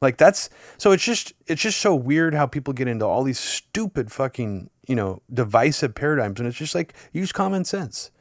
Like 0.00 0.16
that's 0.16 0.48
so. 0.76 0.92
It's 0.92 1.02
just 1.02 1.32
it's 1.46 1.60
just 1.60 1.80
so 1.80 1.94
weird 1.94 2.34
how 2.34 2.46
people 2.46 2.72
get 2.72 2.86
into 2.86 3.04
all 3.04 3.24
these 3.24 3.40
stupid 3.40 4.12
fucking 4.12 4.70
you 4.86 4.94
know 4.94 5.22
divisive 5.32 5.94
paradigms, 5.94 6.38
and 6.38 6.48
it's 6.48 6.56
just 6.56 6.74
like 6.74 6.94
use 7.12 7.32
common 7.32 7.64
sense. 7.64 8.12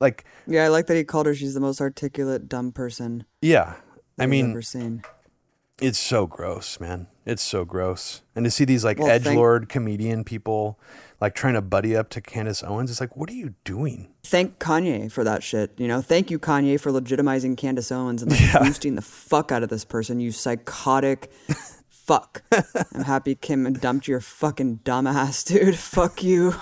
Like 0.00 0.24
yeah, 0.46 0.64
I 0.64 0.68
like 0.68 0.86
that 0.86 0.96
he 0.96 1.04
called 1.04 1.26
her. 1.26 1.34
She's 1.34 1.52
the 1.52 1.60
most 1.60 1.82
articulate 1.82 2.48
dumb 2.48 2.72
person 2.72 3.24
yeah, 3.42 3.74
I 4.18 4.24
mean 4.24 4.52
ever 4.52 4.62
seen. 4.62 5.02
It's 5.82 5.98
so 5.98 6.26
gross, 6.26 6.78
man. 6.80 7.08
It's 7.26 7.42
so 7.42 7.64
gross. 7.64 8.22
And 8.34 8.44
to 8.44 8.50
see 8.50 8.64
these 8.64 8.84
like 8.84 8.98
Well, 8.98 9.08
edge 9.10 9.24
thank- 9.24 9.36
lord 9.36 9.68
comedian 9.68 10.24
people 10.24 10.78
like 11.20 11.34
trying 11.36 11.54
to 11.54 11.62
buddy 11.62 11.94
up 11.96 12.08
to 12.10 12.20
Candace 12.20 12.64
Owens, 12.64 12.90
it's 12.90 13.00
like, 13.00 13.16
what 13.16 13.30
are 13.30 13.34
you 13.34 13.54
doing? 13.62 14.08
Thank 14.24 14.58
Kanye 14.58 15.10
for 15.10 15.22
that 15.22 15.42
shit. 15.44 15.70
You 15.76 15.86
know, 15.86 16.00
thank 16.02 16.30
you 16.32 16.38
Kanye 16.40 16.80
for 16.80 16.90
legitimizing 16.90 17.56
Candace 17.56 17.92
Owens 17.92 18.22
and 18.22 18.32
like 18.32 18.52
boosting 18.62 18.96
the 18.96 19.02
fuck 19.02 19.52
out 19.52 19.62
of 19.62 19.68
this 19.68 19.84
person. 19.84 20.18
You 20.18 20.32
psychotic 20.32 21.30
fuck. 21.88 22.42
I'm 22.50 23.04
happy 23.04 23.36
Kim 23.36 23.72
dumped 23.74 24.08
your 24.08 24.20
fucking 24.20 24.80
dumbass, 24.84 25.44
dude. 25.46 25.76
Fuck 25.76 26.24
you. 26.24 26.54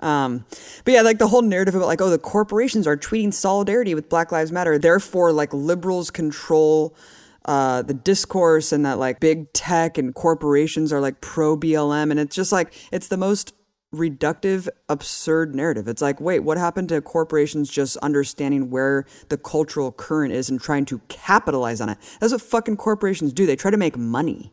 um, 0.00 0.44
but 0.84 0.94
yeah, 0.94 1.02
like 1.02 1.18
the 1.18 1.26
whole 1.26 1.42
narrative 1.42 1.74
about 1.74 1.86
like, 1.88 2.00
oh, 2.00 2.08
the 2.10 2.18
corporations 2.18 2.86
are 2.86 2.96
tweeting 2.96 3.34
solidarity 3.34 3.94
with 3.96 4.08
Black 4.08 4.30
Lives 4.30 4.52
Matter. 4.52 4.78
Therefore, 4.78 5.32
like 5.32 5.52
liberals 5.52 6.10
control 6.12 6.94
uh, 7.44 7.82
the 7.82 7.94
discourse 7.94 8.72
and 8.72 8.84
that 8.84 8.98
like 8.98 9.20
big 9.20 9.52
tech 9.52 9.98
and 9.98 10.14
corporations 10.14 10.92
are 10.92 11.00
like 11.00 11.20
pro 11.20 11.56
BLM. 11.56 12.10
And 12.10 12.20
it's 12.20 12.36
just 12.36 12.52
like, 12.52 12.72
it's 12.92 13.08
the 13.08 13.16
most 13.16 13.54
reductive, 13.94 14.68
absurd 14.88 15.54
narrative. 15.54 15.88
It's 15.88 16.02
like, 16.02 16.20
wait, 16.20 16.40
what 16.40 16.58
happened 16.58 16.88
to 16.90 17.00
corporations 17.00 17.70
just 17.70 17.96
understanding 17.98 18.70
where 18.70 19.04
the 19.28 19.36
cultural 19.36 19.90
current 19.90 20.32
is 20.32 20.48
and 20.48 20.60
trying 20.60 20.84
to 20.86 21.00
capitalize 21.08 21.80
on 21.80 21.88
it? 21.88 21.98
That's 22.20 22.32
what 22.32 22.42
fucking 22.42 22.76
corporations 22.76 23.32
do. 23.32 23.46
They 23.46 23.56
try 23.56 23.70
to 23.70 23.76
make 23.76 23.96
money. 23.96 24.52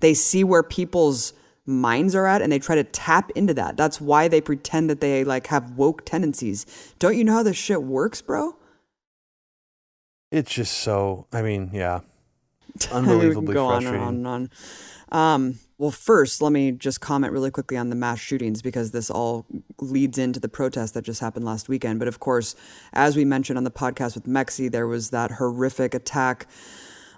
They 0.00 0.14
see 0.14 0.44
where 0.44 0.62
people's 0.62 1.32
minds 1.66 2.14
are 2.14 2.26
at 2.26 2.40
and 2.40 2.50
they 2.50 2.58
try 2.58 2.74
to 2.74 2.84
tap 2.84 3.30
into 3.32 3.52
that. 3.54 3.76
That's 3.76 4.00
why 4.00 4.28
they 4.28 4.40
pretend 4.40 4.88
that 4.88 5.00
they 5.00 5.22
like 5.22 5.48
have 5.48 5.72
woke 5.72 6.04
tendencies. 6.04 6.64
Don't 6.98 7.16
you 7.16 7.24
know 7.24 7.34
how 7.34 7.42
this 7.42 7.56
shit 7.56 7.82
works, 7.82 8.22
bro? 8.22 8.56
It's 10.32 10.52
just 10.52 10.78
so 10.78 11.26
I 11.32 11.42
mean, 11.42 11.70
yeah. 11.72 12.00
Unbelievably 12.92 13.54
go 13.54 13.66
on 13.66 13.86
and 13.86 13.96
on 13.96 14.14
and 14.14 14.26
on. 14.26 14.50
Um, 15.10 15.58
well, 15.78 15.90
first, 15.90 16.42
let 16.42 16.52
me 16.52 16.72
just 16.72 17.00
comment 17.00 17.32
really 17.32 17.50
quickly 17.50 17.76
on 17.76 17.88
the 17.88 17.96
mass 17.96 18.18
shootings 18.18 18.62
because 18.62 18.90
this 18.90 19.10
all 19.10 19.46
leads 19.80 20.18
into 20.18 20.40
the 20.40 20.48
protest 20.48 20.94
that 20.94 21.02
just 21.02 21.20
happened 21.20 21.44
last 21.44 21.68
weekend. 21.68 21.98
But 21.98 22.08
of 22.08 22.18
course, 22.18 22.56
as 22.92 23.16
we 23.16 23.24
mentioned 23.24 23.56
on 23.56 23.64
the 23.64 23.70
podcast 23.70 24.14
with 24.14 24.26
Mexi, 24.26 24.70
there 24.70 24.86
was 24.86 25.10
that 25.10 25.32
horrific 25.32 25.94
attack 25.94 26.46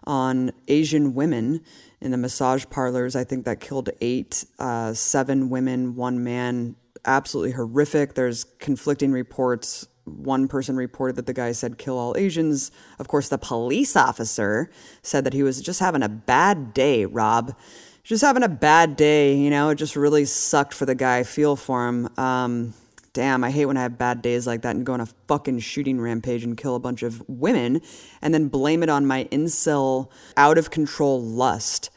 on 0.04 0.52
Asian 0.68 1.14
women 1.14 1.62
in 2.00 2.10
the 2.10 2.16
massage 2.16 2.64
parlors. 2.70 3.16
I 3.16 3.24
think 3.24 3.44
that 3.44 3.60
killed 3.60 3.90
eight, 4.00 4.44
uh, 4.58 4.92
seven 4.92 5.50
women, 5.50 5.96
one 5.96 6.22
man. 6.22 6.76
Absolutely 7.06 7.52
horrific. 7.52 8.14
There's 8.14 8.44
conflicting 8.58 9.10
reports. 9.10 9.88
One 10.04 10.48
person 10.48 10.76
reported 10.76 11.16
that 11.16 11.26
the 11.26 11.32
guy 11.32 11.52
said, 11.52 11.78
kill 11.78 11.98
all 11.98 12.16
Asians. 12.16 12.70
Of 12.98 13.08
course, 13.08 13.28
the 13.28 13.38
police 13.38 13.96
officer 13.96 14.70
said 15.02 15.24
that 15.24 15.32
he 15.32 15.42
was 15.42 15.60
just 15.60 15.80
having 15.80 16.02
a 16.02 16.08
bad 16.08 16.74
day, 16.74 17.04
Rob. 17.04 17.54
Just 18.02 18.22
having 18.22 18.42
a 18.42 18.48
bad 18.48 18.96
day, 18.96 19.36
you 19.36 19.50
know, 19.50 19.68
it 19.70 19.76
just 19.76 19.94
really 19.94 20.24
sucked 20.24 20.74
for 20.74 20.86
the 20.86 20.94
guy. 20.94 21.22
feel 21.22 21.54
for 21.54 21.86
him. 21.86 22.08
Um, 22.18 22.74
damn, 23.12 23.44
I 23.44 23.50
hate 23.50 23.66
when 23.66 23.76
I 23.76 23.82
have 23.82 23.98
bad 23.98 24.22
days 24.22 24.46
like 24.46 24.62
that 24.62 24.74
and 24.74 24.86
go 24.86 24.94
on 24.94 25.00
a 25.00 25.06
fucking 25.28 25.60
shooting 25.60 26.00
rampage 26.00 26.44
and 26.44 26.56
kill 26.56 26.74
a 26.74 26.80
bunch 26.80 27.02
of 27.02 27.22
women 27.28 27.82
and 28.22 28.32
then 28.32 28.48
blame 28.48 28.82
it 28.82 28.88
on 28.88 29.06
my 29.06 29.24
incel 29.24 30.10
out 30.36 30.58
of 30.58 30.70
control 30.70 31.20
lust. 31.20 31.90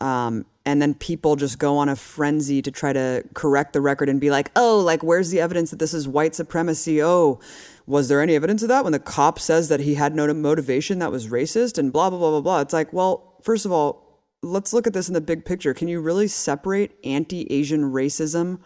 Um, 0.00 0.46
and 0.64 0.80
then 0.80 0.94
people 0.94 1.34
just 1.36 1.58
go 1.58 1.78
on 1.78 1.88
a 1.88 1.96
frenzy 1.96 2.62
to 2.62 2.70
try 2.70 2.92
to 2.92 3.24
correct 3.34 3.72
the 3.72 3.80
record 3.80 4.08
and 4.08 4.20
be 4.20 4.30
like, 4.30 4.50
oh, 4.54 4.78
like, 4.78 5.02
where's 5.02 5.30
the 5.30 5.40
evidence 5.40 5.70
that 5.70 5.78
this 5.78 5.94
is 5.94 6.06
white 6.06 6.34
supremacy? 6.34 7.02
Oh, 7.02 7.40
was 7.86 8.08
there 8.08 8.20
any 8.20 8.34
evidence 8.34 8.62
of 8.62 8.68
that 8.68 8.84
when 8.84 8.92
the 8.92 8.98
cop 8.98 9.40
says 9.40 9.68
that 9.70 9.80
he 9.80 9.94
had 9.94 10.14
no 10.14 10.32
motivation 10.34 10.98
that 10.98 11.10
was 11.10 11.28
racist 11.28 11.78
and 11.78 11.92
blah, 11.92 12.10
blah, 12.10 12.18
blah, 12.18 12.30
blah, 12.30 12.40
blah? 12.40 12.60
It's 12.60 12.74
like, 12.74 12.92
well, 12.92 13.38
first 13.42 13.64
of 13.64 13.72
all, 13.72 14.20
let's 14.42 14.72
look 14.72 14.86
at 14.86 14.92
this 14.92 15.08
in 15.08 15.14
the 15.14 15.20
big 15.20 15.44
picture. 15.44 15.74
Can 15.74 15.88
you 15.88 16.00
really 16.00 16.28
separate 16.28 16.92
anti 17.02 17.50
Asian 17.50 17.92
racism 17.92 18.60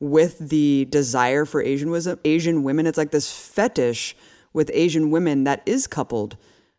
with 0.00 0.38
the 0.38 0.86
desire 0.90 1.44
for 1.44 1.62
Asian 1.62 2.18
Asian 2.24 2.62
women. 2.62 2.86
It's 2.86 2.98
like 2.98 3.10
this 3.10 3.32
fetish 3.32 4.16
with 4.52 4.70
Asian 4.74 5.10
women 5.10 5.44
that 5.44 5.62
is 5.66 5.86
coupled 5.86 6.36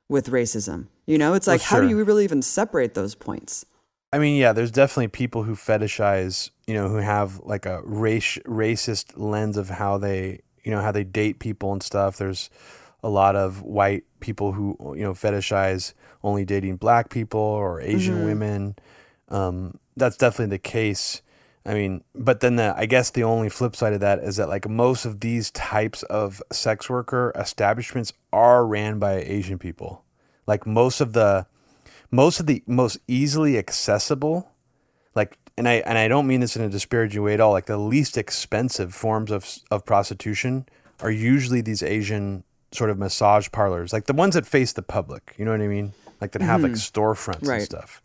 with 0.08 0.30
racism. 0.30 0.88
You 1.06 1.18
know, 1.18 1.34
it's 1.34 1.48
like 1.48 1.62
well, 1.62 1.68
sure. 1.68 1.78
how 1.78 1.84
do 1.84 1.90
you 1.90 2.04
really 2.04 2.24
even 2.24 2.42
separate 2.42 2.94
those 2.94 3.16
points? 3.16 3.66
I 4.16 4.18
mean, 4.18 4.38
yeah, 4.38 4.54
there's 4.54 4.72
definitely 4.72 5.10
people 5.10 5.44
who 5.44 5.56
fetishize, 5.56 6.50
you 6.68 6.74
know, 6.74 6.88
who 6.88 7.00
have 7.00 7.42
like 7.44 7.66
a 7.66 7.82
race 7.84 8.38
racist 8.46 9.12
lens 9.18 9.58
of 9.58 9.68
how 9.68 9.98
they, 9.98 10.40
you 10.64 10.72
know, 10.72 10.80
how 10.80 10.94
they 10.94 11.04
date 11.04 11.40
people 11.40 11.74
and 11.74 11.84
stuff. 11.84 12.16
There's 12.16 12.50
a 13.04 13.10
lot 13.10 13.36
of 13.36 13.62
white 13.62 14.06
people 14.22 14.54
who, 14.54 14.78
you 14.96 15.04
know, 15.04 15.12
fetishize 15.12 15.92
only 16.24 16.46
dating 16.46 16.78
black 16.78 17.10
people 17.10 17.42
or 17.42 17.82
Asian 17.82 18.16
mm-hmm. 18.16 18.26
women. 18.26 18.76
Um, 19.28 19.80
that's 19.98 20.16
definitely 20.16 20.56
the 20.56 20.60
case. 20.60 21.22
I 21.66 21.74
mean, 21.74 22.02
but 22.16 22.40
then 22.40 22.56
the 22.56 22.74
I 22.78 22.86
guess 22.86 23.10
the 23.10 23.26
only 23.26 23.50
flip 23.50 23.76
side 23.76 23.92
of 23.92 24.00
that 24.00 24.20
is 24.20 24.38
that 24.38 24.48
like 24.48 24.70
most 24.70 25.04
of 25.04 25.20
these 25.20 25.52
types 25.52 26.04
of 26.04 26.42
sex 26.54 26.90
worker 26.90 27.34
establishments 27.36 28.14
are 28.32 28.66
ran 28.66 28.98
by 28.98 29.16
Asian 29.16 29.60
people. 29.60 30.06
Like 30.48 30.66
most 30.66 31.02
of 31.02 31.12
the 31.12 31.48
most 32.16 32.40
of 32.40 32.46
the 32.46 32.64
most 32.66 32.98
easily 33.08 33.58
accessible 33.58 34.50
like 35.16 35.38
and 35.58 35.68
I 35.68 35.76
and 35.76 35.98
I 35.98 36.08
don't 36.08 36.28
mean 36.28 36.42
this 36.42 36.56
in 36.56 36.64
a 36.64 36.70
disparaging 36.70 37.22
way 37.24 37.34
at 37.34 37.40
all, 37.40 37.52
like 37.52 37.66
the 37.66 37.78
least 37.78 38.18
expensive 38.18 38.94
forms 38.94 39.32
of 39.32 39.60
of 39.72 39.86
prostitution 39.86 40.66
are 41.00 41.12
usually 41.12 41.62
these 41.62 41.82
Asian 41.82 42.44
sort 42.72 42.90
of 42.90 42.98
massage 42.98 43.50
parlors, 43.52 43.94
like 43.94 44.06
the 44.06 44.14
ones 44.14 44.36
that 44.36 44.46
face 44.46 44.74
the 44.74 44.82
public, 44.82 45.34
you 45.38 45.46
know 45.46 45.52
what 45.52 45.62
I 45.62 45.68
mean? 45.68 45.94
Like 46.20 46.32
that 46.32 46.42
have 46.42 46.62
mm-hmm. 46.62 46.74
like 46.74 46.74
storefronts 46.74 47.48
right. 47.48 47.56
and 47.56 47.64
stuff. 47.64 48.02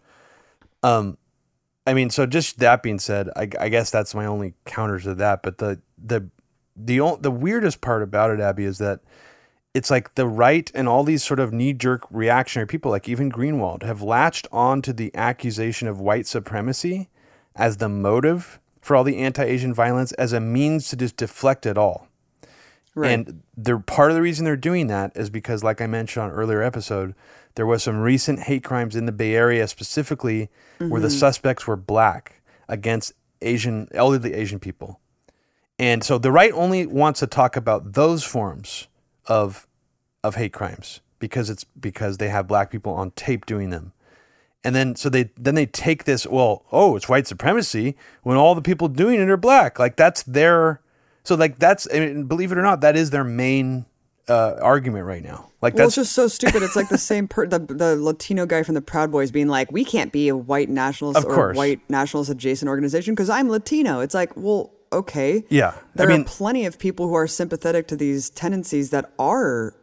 Um 0.83 1.19
I 1.87 1.95
mean, 1.95 2.11
so 2.11 2.27
just 2.27 2.59
that 2.59 2.83
being 2.83 2.99
said, 2.99 3.31
I, 3.35 3.49
I, 3.59 3.69
guess 3.69 3.91
that's 3.91 4.15
my 4.15 4.27
only 4.27 4.53
counter 4.67 5.01
to 5.01 5.15
that. 5.15 5.43
But 5.43 5.59
the 5.59 5.81
the 5.99 6.29
the 6.77 7.17
the 7.21 7.31
weirdest 7.31 7.81
part 7.81 8.03
about 8.03 8.31
it, 8.31 8.39
Abby, 8.39 8.65
is 8.65 8.79
that 8.79 9.01
it's 9.73 9.91
like 9.91 10.15
the 10.15 10.27
right 10.27 10.71
and 10.75 10.89
all 10.89 11.05
these 11.05 11.23
sort 11.23 11.39
of 11.41 11.53
knee 11.53 11.73
jerk 11.73 12.07
reactionary 12.11 12.67
people, 12.67 12.91
like 12.91 13.09
even 13.09 13.31
Greenwald, 13.31 13.83
have 13.83 14.03
latched 14.03 14.49
on 14.51 14.83
to 14.83 14.93
the 14.93 15.15
accusation 15.15 15.87
of 15.87 16.01
white 16.01 16.27
supremacy 16.27 17.09
as 17.55 17.77
the 17.77 17.89
motive 17.89 18.59
for 18.81 18.97
all 18.97 19.05
the 19.05 19.19
anti 19.19 19.45
Asian 19.45 19.73
violence 19.73 20.13
as 20.13 20.33
a 20.33 20.41
means 20.41 20.89
to 20.89 20.97
just 20.97 21.17
deflect 21.17 21.67
it 21.67 21.79
all. 21.79 22.09
Right. 22.95 23.13
And 23.13 23.43
they're 23.57 23.79
part 23.79 24.11
of 24.11 24.17
the 24.17 24.23
reason 24.23 24.45
they're 24.45 24.57
doing 24.57 24.89
that 24.89 25.13
is 25.15 25.31
because, 25.31 25.63
like 25.63 25.81
I 25.81 25.87
mentioned 25.87 26.25
on 26.25 26.31
earlier 26.31 26.63
episode, 26.63 27.15
there 27.55 27.67
was 27.67 27.85
some 27.85 28.01
recent 28.01 28.41
hate 28.41 28.65
crimes 28.65 28.97
in 28.97 29.07
the 29.07 29.13
Bay 29.13 29.35
Area 29.35 29.69
specifically 29.69 30.51
mm-hmm. 30.81 30.91
where 30.91 31.01
the 31.01 31.09
mm-hmm. 31.09 31.17
suspects 31.17 31.67
were 31.67 31.77
black 31.77 32.43
against 32.69 33.13
Asian 33.43 33.89
elderly 33.93 34.35
Asian 34.35 34.59
people. 34.59 34.99
And 35.79 36.03
so 36.03 36.19
the 36.19 36.33
right 36.33 36.53
only 36.53 36.85
wants 36.85 37.21
to 37.21 37.27
talk 37.27 37.57
about 37.57 37.93
those 37.93 38.25
forms 38.25 38.89
of 39.31 39.67
of 40.23 40.35
hate 40.35 40.53
crimes 40.53 41.01
because 41.19 41.49
it's 41.49 41.65
because 41.65 42.19
they 42.19 42.29
have 42.29 42.47
black 42.47 42.71
people 42.71 42.93
on 42.93 43.13
tape 43.13 43.47
doing 43.47 43.71
them. 43.71 43.93
And 44.63 44.75
then 44.75 44.97
so 44.97 45.09
they 45.09 45.31
then 45.39 45.55
they 45.55 45.65
take 45.65 46.05
this, 46.05 46.27
well, 46.27 46.67
oh, 46.71 46.97
it's 46.97 47.09
white 47.09 47.27
supremacy 47.27 47.97
when 48.23 48.37
all 48.37 48.55
the 48.55 48.61
people 48.61 48.89
doing 48.89 49.19
it 49.19 49.31
are 49.31 49.39
black. 49.39 49.79
Like 49.79 49.97
that's 49.97 50.23
their 50.25 50.83
so 51.23 51.35
like 51.35 51.59
that's 51.59 51.89
I 51.95 52.01
mean, 52.01 52.25
believe 52.25 52.53
it 52.53 52.59
or 52.59 52.63
not, 52.63 52.83
that 52.83 52.97
is 52.97 53.09
their 53.09 53.25
main 53.25 53.87
uh, 54.29 54.57
argument 54.61 55.07
right 55.07 55.23
now. 55.23 55.51
Like 55.63 55.75
well, 55.75 55.85
that's 55.85 55.97
it's 55.99 56.09
just 56.09 56.13
so 56.15 56.29
stupid. 56.29 56.63
It's 56.63 56.77
like 56.77 56.89
the 56.89 56.99
same 56.99 57.27
per 57.29 57.47
the 57.47 57.59
the 57.59 57.97
Latino 57.97 58.47
guy 58.47 58.63
from 58.63 58.75
the 58.75 58.83
Proud 58.83 59.11
Boys 59.11 59.31
being 59.31 59.49
like, 59.49 59.73
"We 59.73 59.85
can't 59.85 60.13
be 60.13 60.29
a 60.29 60.37
white 60.37 60.69
nationalist 60.69 61.19
of 61.19 61.25
or 61.27 61.35
course. 61.35 61.57
white 61.57 61.81
nationalist 61.89 62.31
adjacent 62.31 62.69
organization 62.69 63.15
because 63.15 63.31
I'm 63.31 63.49
Latino." 63.49 64.01
It's 64.01 64.15
like, 64.15 64.33
well, 64.37 64.73
okay, 64.93 65.45
yeah. 65.49 65.75
There 65.95 66.09
I 66.11 66.13
mean, 66.13 66.23
are 66.23 66.25
plenty 66.25 66.67
of 66.67 66.79
people 66.79 67.09
who 67.09 67.15
are 67.15 67.27
sympathetic 67.27 67.89
to 67.89 67.97
these 67.97 68.31
tendencies 68.31 68.91
that 68.91 69.13
are 69.19 69.75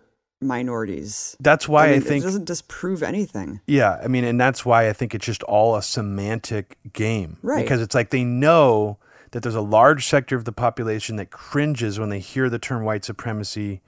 minorities. 0.42 1.36
That's 1.40 1.68
why 1.68 1.86
I, 1.88 1.92
mean, 1.92 1.98
I 1.98 2.00
think 2.02 2.24
it 2.24 2.28
doesn't 2.28 2.46
disprove 2.46 3.04
anything. 3.04 3.62
Yeah, 3.68 4.00
I 4.04 4.08
mean, 4.08 4.24
and 4.24 4.40
that's 4.40 4.66
why 4.66 4.90
I 4.90 4.94
think 4.94 5.16
it's 5.16 5.26
just 5.26 5.44
all 5.44 5.76
a 5.76 5.82
semantic 5.82 6.78
game, 6.94 7.38
right? 7.42 7.64
Because 7.64 7.82
it's 7.82 7.96
like 7.96 8.10
they 8.10 8.24
know 8.24 8.98
that 9.32 9.44
there's 9.44 9.56
a 9.56 9.62
large 9.62 10.06
sector 10.08 10.36
of 10.36 10.46
the 10.46 10.52
population 10.52 11.16
that 11.18 11.32
cringes 11.32 12.00
when 12.00 12.10
they 12.10 12.20
hear 12.20 12.50
the 12.50 12.60
term 12.60 12.84
white 12.84 13.04
supremacy 13.04 13.82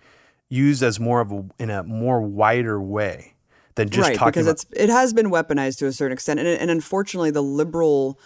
used 0.50 0.82
as 0.82 1.00
more 1.00 1.22
of 1.22 1.32
a 1.32 1.46
in 1.60 1.70
a 1.70 1.84
more 1.84 2.22
wider 2.22 2.82
way 2.82 3.36
than 3.76 3.90
just 3.90 4.10
right, 4.10 4.18
talking 4.18 4.32
because 4.32 4.48
about- 4.48 4.54
it's 4.54 4.66
it 4.74 4.90
has 4.90 5.14
been 5.14 5.30
weaponized 5.30 5.78
to 5.78 5.86
a 5.86 5.92
certain 5.92 6.14
extent, 6.14 6.40
and, 6.40 6.48
and 6.50 6.72
unfortunately, 6.72 7.32
the 7.32 7.44
liberal 7.44 8.20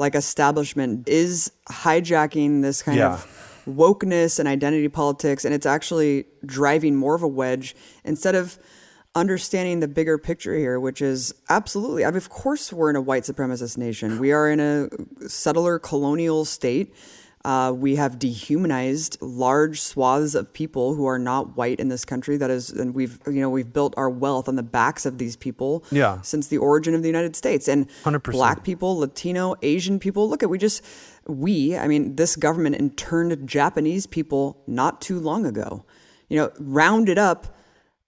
like 0.00 0.14
establishment 0.14 1.06
is 1.06 1.52
hijacking 1.68 2.62
this 2.62 2.82
kind 2.82 2.98
yeah. 2.98 3.12
of 3.12 3.62
wokeness 3.68 4.38
and 4.38 4.48
identity 4.48 4.88
politics, 4.88 5.44
and 5.44 5.54
it's 5.54 5.66
actually 5.66 6.24
driving 6.44 6.96
more 6.96 7.14
of 7.14 7.22
a 7.22 7.28
wedge 7.28 7.76
instead 8.02 8.34
of 8.34 8.58
understanding 9.14 9.80
the 9.80 9.88
bigger 9.88 10.16
picture 10.16 10.56
here, 10.56 10.80
which 10.80 11.02
is 11.02 11.34
absolutely, 11.50 12.04
I 12.04 12.08
mean, 12.08 12.16
of 12.16 12.30
course, 12.30 12.72
we're 12.72 12.88
in 12.88 12.96
a 12.96 13.00
white 13.00 13.24
supremacist 13.24 13.76
nation. 13.76 14.18
We 14.18 14.32
are 14.32 14.50
in 14.50 14.58
a 14.58 15.28
settler 15.28 15.78
colonial 15.78 16.46
state 16.46 16.94
uh, 17.44 17.72
we 17.74 17.96
have 17.96 18.18
dehumanized 18.18 19.16
large 19.22 19.80
swaths 19.80 20.34
of 20.34 20.52
people 20.52 20.94
who 20.94 21.06
are 21.06 21.18
not 21.18 21.56
white 21.56 21.80
in 21.80 21.88
this 21.88 22.04
country. 22.04 22.36
That 22.36 22.50
is, 22.50 22.70
and 22.70 22.94
we've 22.94 23.18
you 23.26 23.40
know 23.40 23.48
we've 23.48 23.72
built 23.72 23.94
our 23.96 24.10
wealth 24.10 24.48
on 24.48 24.56
the 24.56 24.62
backs 24.62 25.06
of 25.06 25.16
these 25.16 25.36
people. 25.36 25.84
Yeah. 25.90 26.20
Since 26.20 26.48
the 26.48 26.58
origin 26.58 26.94
of 26.94 27.02
the 27.02 27.08
United 27.08 27.34
States, 27.34 27.66
and 27.66 27.88
100%. 28.04 28.32
black 28.32 28.62
people, 28.62 28.98
Latino, 28.98 29.54
Asian 29.62 29.98
people. 29.98 30.28
Look 30.28 30.42
at 30.42 30.50
we 30.50 30.58
just 30.58 30.84
we. 31.26 31.76
I 31.76 31.88
mean, 31.88 32.16
this 32.16 32.36
government 32.36 32.76
interned 32.76 33.48
Japanese 33.48 34.06
people 34.06 34.62
not 34.66 35.00
too 35.00 35.18
long 35.18 35.46
ago. 35.46 35.84
You 36.28 36.36
know, 36.36 36.52
rounded 36.58 37.18
up 37.18 37.56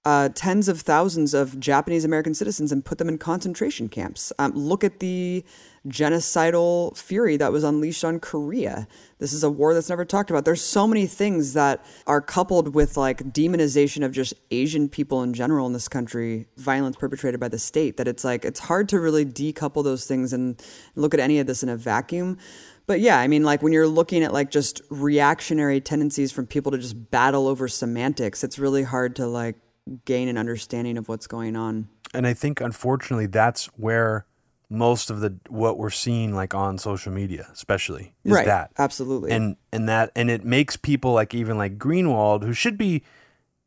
uh, 0.05 0.29
tens 0.35 0.69
of 0.69 0.81
thousands 0.81 1.33
of 1.33 1.61
Japanese 1.61 2.05
American 2.05 2.35
citizens 2.35 2.73
and 2.73 2.85
put 2.85 2.99
them 2.99 3.09
in 3.09 3.19
concentration 3.19 3.89
camps. 3.89 4.33
Um, 4.39 4.53
look 4.53 4.83
at 4.83 4.99
the 4.99 5.45
genocidal 5.87 6.97
fury 6.97 7.37
that 7.37 7.53
was 7.53 7.63
unleashed 7.63 8.05
on 8.05 8.19
Korea. 8.19 8.87
This 9.19 9.33
is 9.33 9.45
a 9.45 9.51
war 9.51 9.75
that's 9.75 9.89
never 9.89 10.05
talked 10.05 10.31
about. 10.31 10.45
There's 10.45 10.63
so 10.63 10.87
many 10.87 11.07
things 11.07 11.55
that 11.55 11.85
are 12.07 12.21
coupled 12.21 12.75
with 12.75 12.97
like 12.97 13.19
demonization 13.33 14.05
of 14.05 14.13
just 14.13 14.35
Asian 14.51 14.89
people 14.89 15.23
in 15.23 15.35
general 15.35 15.67
in 15.67 15.73
this 15.73 15.89
country, 15.89 16.47
violence 16.57 16.97
perpetrated 16.97 17.39
by 17.39 17.49
the 17.49 17.59
state, 17.59 17.97
that 17.97 18.09
it's 18.09 18.25
like 18.25 18.45
it's 18.45 18.61
hard 18.61 18.89
to 18.91 19.01
really 19.01 19.25
decouple 19.25 19.85
those 19.85 20.07
things 20.07 20.33
and 20.33 20.61
look 20.97 21.15
at 21.15 21.21
any 21.21 21.39
of 21.39 21.47
this 21.47 21.63
in 21.63 21.69
a 21.69 21.77
vacuum. 21.77 22.39
But 22.87 22.99
yeah, 23.01 23.19
I 23.19 23.29
mean, 23.29 23.45
like 23.45 23.63
when 23.63 23.73
you're 23.73 23.87
looking 23.87 24.25
at 24.25 24.33
like 24.33 24.51
just 24.51 24.83
reactionary 24.91 25.81
tendencies 25.81 26.33
from 26.33 26.47
people 26.47 26.73
to 26.73 26.79
just 26.79 27.11
battle 27.13 27.47
over 27.47 27.69
semantics, 27.69 28.43
it's 28.43 28.59
really 28.59 28.83
hard 28.83 29.15
to 29.17 29.27
like 29.27 29.57
gain 30.05 30.29
an 30.29 30.39
understanding 30.39 30.97
of 30.97 31.09
what's 31.09 31.27
going 31.27 31.57
on. 31.57 31.89
And 32.15 32.27
I 32.27 32.35
think 32.35 32.61
unfortunately 32.61 33.27
that's 33.27 33.67
where 33.77 34.27
most 34.73 35.11
of 35.11 35.21
the 35.21 35.37
what 35.49 35.77
we're 35.77 35.91
seeing 35.91 36.35
like 36.35 36.55
on 36.55 36.79
social 36.79 37.13
media 37.13 37.47
especially 37.53 38.15
is 38.25 38.33
right, 38.33 38.47
that 38.47 38.71
absolutely 38.79 39.31
and 39.31 39.55
and 39.71 39.87
that 39.87 40.11
and 40.17 40.31
it 40.31 40.47
makes 40.47 40.79
people 40.79 41.13
like 41.13 41.35
even 41.35 41.59
like 41.59 41.77
greenwald 41.77 42.43
who 42.43 42.55
should 42.55 42.79
be 42.79 43.03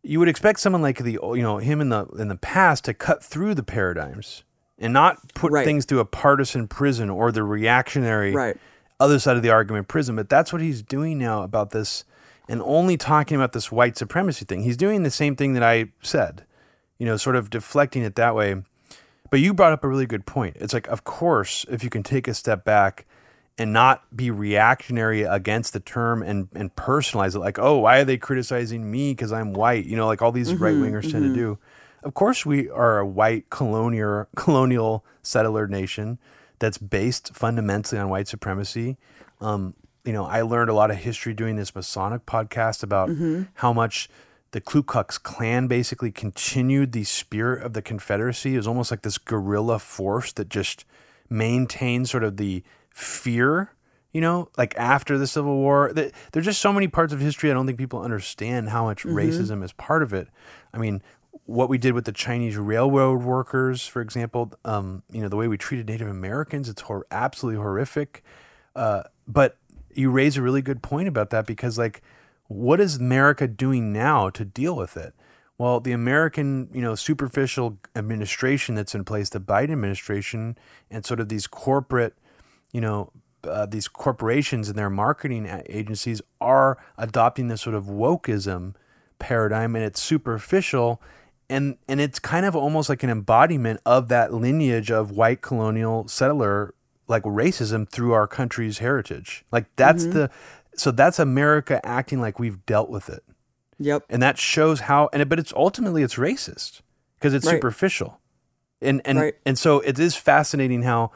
you 0.01 0.17
would 0.17 0.27
expect 0.27 0.59
someone 0.59 0.81
like 0.81 0.97
the 0.97 1.11
you 1.11 1.43
know 1.43 1.57
him 1.57 1.79
in 1.79 1.89
the 1.89 2.05
in 2.17 2.27
the 2.27 2.35
past 2.35 2.85
to 2.85 2.93
cut 2.93 3.23
through 3.23 3.53
the 3.53 3.61
paradigms 3.61 4.43
and 4.79 4.93
not 4.93 5.31
put 5.35 5.51
right. 5.51 5.63
things 5.63 5.85
through 5.85 5.99
a 5.99 6.05
partisan 6.05 6.67
prison 6.67 7.07
or 7.11 7.31
the 7.31 7.43
reactionary 7.43 8.31
right. 8.31 8.57
other 8.99 9.19
side 9.19 9.37
of 9.37 9.43
the 9.43 9.51
argument 9.51 9.87
prison 9.87 10.15
but 10.15 10.27
that's 10.27 10.51
what 10.51 10.61
he's 10.61 10.81
doing 10.81 11.19
now 11.19 11.43
about 11.43 11.69
this 11.69 12.03
and 12.47 12.61
only 12.63 12.97
talking 12.97 13.35
about 13.35 13.53
this 13.53 13.71
white 13.71 13.97
supremacy 13.97 14.45
thing. 14.45 14.63
He's 14.63 14.77
doing 14.77 15.03
the 15.03 15.11
same 15.11 15.35
thing 15.35 15.53
that 15.53 15.63
I 15.63 15.91
said, 16.01 16.45
you 16.97 17.05
know, 17.05 17.17
sort 17.17 17.35
of 17.35 17.49
deflecting 17.49 18.03
it 18.03 18.15
that 18.15 18.35
way. 18.35 18.63
But 19.29 19.39
you 19.39 19.53
brought 19.53 19.73
up 19.73 19.83
a 19.83 19.87
really 19.87 20.05
good 20.05 20.25
point. 20.25 20.57
It's 20.59 20.73
like, 20.73 20.87
of 20.87 21.03
course, 21.03 21.65
if 21.69 21.83
you 21.83 21.89
can 21.89 22.03
take 22.03 22.27
a 22.27 22.33
step 22.33 22.63
back 22.63 23.05
and 23.57 23.73
not 23.73 24.15
be 24.15 24.29
reactionary 24.29 25.23
against 25.23 25.73
the 25.73 25.79
term 25.79 26.21
and, 26.21 26.47
and 26.53 26.75
personalize 26.75 27.35
it, 27.35 27.39
like, 27.39 27.57
oh, 27.57 27.79
why 27.79 27.99
are 27.99 28.05
they 28.05 28.17
criticizing 28.17 28.89
me 28.89 29.11
because 29.11 29.31
I'm 29.31 29.53
white? 29.53 29.85
You 29.85 29.95
know, 29.95 30.05
like 30.05 30.21
all 30.21 30.31
these 30.31 30.51
Mm-hmm, 30.51 30.63
right 30.63 30.75
wingers 30.75 31.11
tend 31.11 31.23
to 31.23 31.33
do. 31.33 31.57
Of 32.03 32.13
course, 32.13 32.45
we 32.45 32.69
are 32.69 32.99
a 32.99 33.05
white 33.05 33.49
colonial 33.49 34.27
colonial 34.35 35.03
settler 35.23 35.67
nation 35.67 36.19
that's 36.59 36.77
based 36.77 37.33
fundamentally 37.33 37.99
on 37.99 38.09
white 38.09 38.27
supremacy. 38.27 38.97
Um, 39.41 39.73
you 40.05 40.13
know, 40.13 40.25
I 40.25 40.41
learned 40.41 40.69
a 40.69 40.73
lot 40.73 40.91
of 40.91 40.97
history 40.97 41.33
doing 41.33 41.55
this 41.55 41.73
Masonic 41.75 42.25
podcast 42.25 42.83
about 42.83 43.09
how 43.55 43.73
much 43.73 44.09
the 44.51 44.61
Ku 44.61 44.83
Klux 44.83 45.17
Klan 45.17 45.67
basically 45.67 46.11
continued 46.11 46.91
the 46.91 47.03
spirit 47.03 47.63
of 47.63 47.73
the 47.73 47.81
Confederacy. 47.81 48.53
It 48.53 48.57
was 48.57 48.67
almost 48.67 48.91
like 48.91 49.01
this 49.01 49.17
guerrilla 49.17 49.79
force 49.79 50.31
that 50.33 50.47
just 50.47 50.85
maintained 51.29 52.07
sort 52.07 52.23
of 52.23 52.37
the 52.37 52.63
fear, 52.89 53.71
you 54.13 54.21
know, 54.21 54.49
like 54.57 54.73
after 54.77 55.17
the 55.17 55.27
Civil 55.27 55.55
War. 55.55 55.91
There's 55.93 56.45
just 56.45 56.61
so 56.61 56.71
many 56.71 56.87
parts 56.87 57.11
of 57.11 57.19
history 57.19 57.51
I 57.51 57.53
don't 57.53 57.65
think 57.65 57.77
people 57.77 58.01
understand 58.01 58.69
how 58.69 58.85
much 58.85 59.03
racism 59.03 59.63
is 59.63 59.73
part 59.73 60.03
of 60.03 60.13
it. 60.13 60.29
I 60.73 60.77
mean, 60.77 61.01
what 61.45 61.67
we 61.67 61.77
did 61.77 61.93
with 61.93 62.05
the 62.05 62.11
Chinese 62.11 62.57
railroad 62.57 63.23
workers, 63.23 63.85
for 63.85 64.01
example, 64.01 64.53
um, 64.63 65.03
you 65.11 65.21
know, 65.21 65.27
the 65.27 65.35
way 65.35 65.47
we 65.47 65.57
treated 65.57 65.87
Native 65.87 66.07
Americans, 66.07 66.69
it's 66.69 66.83
hor- 66.83 67.05
absolutely 67.11 67.59
horrific. 67.59 68.23
Uh, 68.75 69.03
but 69.27 69.57
you 69.97 70.11
raise 70.11 70.37
a 70.37 70.41
really 70.41 70.61
good 70.61 70.81
point 70.81 71.07
about 71.07 71.29
that 71.31 71.45
because, 71.45 71.77
like, 71.77 72.01
what 72.47 72.79
is 72.79 72.97
America 72.97 73.47
doing 73.47 73.91
now 73.91 74.29
to 74.29 74.45
deal 74.45 74.75
with 74.75 74.97
it? 74.97 75.13
Well, 75.57 75.79
the 75.79 75.93
American, 75.93 76.69
you 76.73 76.81
know, 76.81 76.95
superficial 76.95 77.77
administration 77.95 78.75
that's 78.75 78.93
in 78.93 79.05
place, 79.05 79.29
the 79.29 79.39
Biden 79.39 79.71
administration, 79.71 80.57
and 80.91 81.05
sort 81.05 81.19
of 81.19 81.29
these 81.29 81.47
corporate, 81.47 82.13
you 82.73 82.81
know, 82.81 83.11
uh, 83.45 83.65
these 83.65 83.87
corporations 83.87 84.67
and 84.67 84.77
their 84.77 84.89
marketing 84.89 85.47
agencies 85.67 86.21
are 86.41 86.77
adopting 86.97 87.47
this 87.47 87.61
sort 87.61 87.75
of 87.75 87.85
wokeism 87.85 88.75
paradigm, 89.19 89.75
and 89.75 89.85
it's 89.85 90.01
superficial, 90.01 91.01
and 91.49 91.77
and 91.87 92.01
it's 92.01 92.19
kind 92.19 92.45
of 92.45 92.55
almost 92.55 92.89
like 92.89 93.03
an 93.03 93.09
embodiment 93.09 93.79
of 93.85 94.09
that 94.09 94.33
lineage 94.33 94.91
of 94.91 95.11
white 95.11 95.41
colonial 95.41 96.07
settler 96.07 96.73
like 97.07 97.23
racism 97.23 97.87
through 97.89 98.13
our 98.13 98.27
country's 98.27 98.79
heritage. 98.79 99.45
Like 99.51 99.65
that's 99.75 100.03
mm-hmm. 100.03 100.13
the 100.13 100.31
so 100.75 100.91
that's 100.91 101.19
America 101.19 101.79
acting 101.85 102.19
like 102.19 102.37
we've 102.39 102.65
dealt 102.65 102.89
with 102.89 103.09
it 103.09 103.23
Yep. 103.79 104.03
and 104.09 104.21
that 104.21 104.37
shows 104.37 104.81
how 104.81 105.09
and 105.13 105.21
it, 105.21 105.29
but 105.29 105.39
it's 105.39 105.53
ultimately 105.53 106.03
it's 106.03 106.15
racist 106.15 106.81
because 107.17 107.33
it's 107.33 107.45
Right. 107.45 107.53
superficial 107.53 108.19
and 108.81 109.01
and 109.05 109.19
Right. 109.19 109.35
and 109.45 109.57
so 109.57 109.79
it 109.81 109.97
is 109.99 110.15
fascinating 110.15 110.83
how 110.83 111.11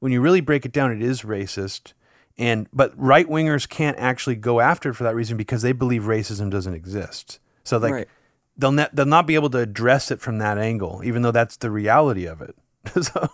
when 0.00 0.12
you 0.12 0.20
really 0.20 0.40
break 0.40 0.64
it 0.66 0.72
down 0.72 0.90
it 0.92 1.00
is 1.02 1.22
racist 1.22 1.92
and 2.38 2.68
but 2.72 2.92
right 2.96 3.28
wingers 3.28 3.68
can't 3.68 3.96
actually 3.98 4.36
go 4.36 4.60
after 4.60 4.90
it 4.90 4.94
for 4.94 5.04
that 5.04 5.14
reason 5.14 5.36
because 5.36 5.62
they 5.62 5.72
believe 5.72 6.02
racism 6.02 6.50
doesn't 6.50 6.74
exist 6.74 7.38
so 7.64 7.78
like 7.78 7.92
Right. 7.92 8.08
they'll 8.56 8.72
ne- 8.72 8.88
they'll 8.92 9.06
not 9.06 9.26
be 9.26 9.36
able 9.36 9.50
to 9.50 9.58
address 9.58 10.10
it 10.10 10.20
from 10.20 10.38
that 10.38 10.58
angle 10.58 11.00
even 11.04 11.22
though 11.22 11.30
that's 11.32 11.56
the 11.58 11.70
reality 11.70 12.26
of 12.26 12.42
it 12.42 12.56
so 13.04 13.28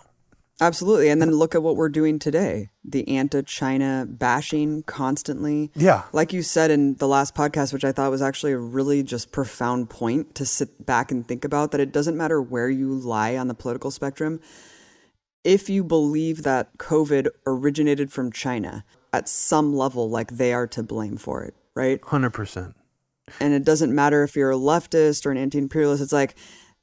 Absolutely. 0.61 1.09
And 1.09 1.21
then 1.21 1.31
look 1.31 1.55
at 1.55 1.63
what 1.63 1.75
we're 1.75 1.89
doing 1.89 2.19
today 2.19 2.69
the 2.85 3.07
anti 3.07 3.41
China 3.41 4.05
bashing 4.07 4.83
constantly. 4.83 5.71
yeah 5.75 6.03
Like 6.13 6.33
you 6.33 6.41
said 6.41 6.69
in 6.71 6.95
the 6.95 7.07
last 7.07 7.33
podcast, 7.33 7.73
which 7.73 7.85
I 7.85 7.91
thought 7.91 8.11
was 8.11 8.21
actually 8.21 8.51
a 8.51 8.57
really 8.57 9.03
just 9.03 9.31
profound 9.31 9.89
point 9.89 10.35
to 10.35 10.45
sit 10.45 10.85
back 10.85 11.11
and 11.11 11.27
think 11.27 11.43
about, 11.43 11.71
that 11.71 11.81
it 11.81 11.91
doesn't 11.91 12.17
matter 12.17 12.41
where 12.41 12.69
you 12.69 12.93
lie 12.93 13.35
on 13.37 13.47
the 13.47 13.53
political 13.53 13.91
spectrum. 13.91 14.39
If 15.43 15.69
you 15.69 15.83
believe 15.83 16.43
that 16.43 16.77
COVID 16.77 17.27
originated 17.45 18.11
from 18.11 18.31
China 18.31 18.85
at 19.11 19.27
some 19.27 19.75
level, 19.75 20.09
like 20.09 20.31
they 20.31 20.53
are 20.53 20.67
to 20.67 20.83
blame 20.83 21.17
for 21.17 21.43
it, 21.43 21.53
right? 21.75 21.99
100% 22.01 22.73
and 23.39 23.53
it 23.53 23.63
doesn't 23.63 23.93
matter 23.93 24.23
if 24.23 24.35
you're 24.35 24.51
a 24.51 24.55
leftist 24.55 25.25
or 25.25 25.31
an 25.31 25.37
anti-imperialist 25.37 26.03
it's 26.03 26.11
like 26.11 26.35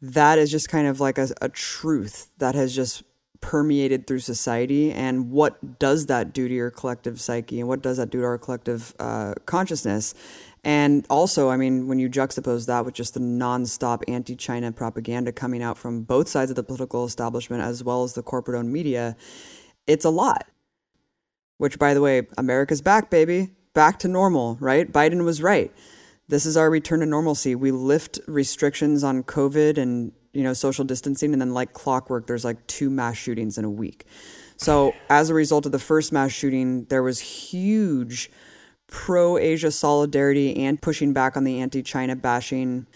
that 0.03 0.39
is 0.39 0.51
just 0.51 0.69
kind 0.69 0.87
of 0.87 1.01
like 1.01 1.19
a, 1.19 1.29
a 1.43 1.49
truth 1.49 2.29
that 2.39 2.55
has 2.55 2.75
just 2.75 3.03
permeated 3.41 4.07
through 4.07 4.19
society 4.19 4.93
and 4.93 5.31
what 5.31 5.79
does 5.79 6.07
that 6.07 6.33
do 6.33 6.47
to 6.49 6.55
your 6.55 6.71
collective 6.71 7.21
psyche 7.21 7.59
and 7.61 7.69
what 7.69 7.83
does 7.83 7.97
that 7.97 8.11
do 8.11 8.21
to 8.21 8.27
our 8.27 8.39
collective 8.39 8.95
uh, 8.99 9.35
consciousness? 9.47 10.15
And 10.63 11.07
also 11.09 11.49
i 11.49 11.57
mean 11.57 11.89
when 11.89 11.99
you 11.99 12.11
juxtapose 12.11 12.67
that 12.67 12.85
with 12.85 12.95
just 12.95 13.15
the 13.15 13.21
nonstop 13.21 14.03
anti-china 14.09 14.73
propaganda 14.73 15.33
coming 15.33 15.63
out 15.63 15.79
from 15.79 16.03
both 16.03 16.29
sides 16.29 16.51
of 16.51 16.57
the 16.57 16.63
political 16.63 17.07
establishment 17.07 17.63
as 17.63 17.83
well 17.83 18.03
as 18.03 18.13
the 18.13 18.23
corporate-owned 18.23 18.73
media 18.73 19.17
it's 19.87 20.05
a 20.05 20.11
lot. 20.11 20.47
Which 21.57 21.79
by 21.79 21.95
the 21.95 22.03
way 22.03 22.27
america's 22.37 22.83
back 22.83 23.09
baby. 23.09 23.51
Back 23.73 23.99
to 24.01 24.09
normal 24.09 24.59
right? 24.61 24.91
Biden 24.93 25.25
was 25.25 25.43
right. 25.43 25.73
This 26.29 26.47
is 26.47 26.57
our 26.57 26.71
return 26.71 27.01
to 27.01 27.07
normalcy. 27.07 27.57
We 27.57 27.73
lift 27.73 28.21
restrictions 28.29 29.03
on 29.03 29.25
COVID 29.25 29.79
and 29.79 30.13
you 30.33 30.43
know 30.43 30.53
social 30.53 30.85
distancing, 30.85 31.33
and 31.33 31.41
then 31.41 31.55
like 31.55 31.73
clockwork, 31.73 32.27
there's 32.27 32.45
like 32.45 32.67
two 32.67 32.91
mass 32.91 33.17
shootings 33.17 33.59
in 33.59 33.65
a 33.65 33.71
week. 33.71 34.05
So 34.57 34.95
as 35.09 35.31
a 35.31 35.35
result 35.35 35.67
of 35.67 35.73
the 35.73 35.79
first 35.79 36.13
mass 36.13 36.33
shooting, 36.33 36.85
there 36.85 37.03
was 37.03 37.21
huge 37.21 38.31
pro 38.87 39.39
Asia 39.39 39.71
solidarity 39.71 40.57
and 40.57 40.81
pushing 40.81 41.13
back 41.13 41.37
on 41.37 41.45
the 41.45 41.61
anti 41.61 41.83
China 41.83 42.17
bashing 42.17 42.87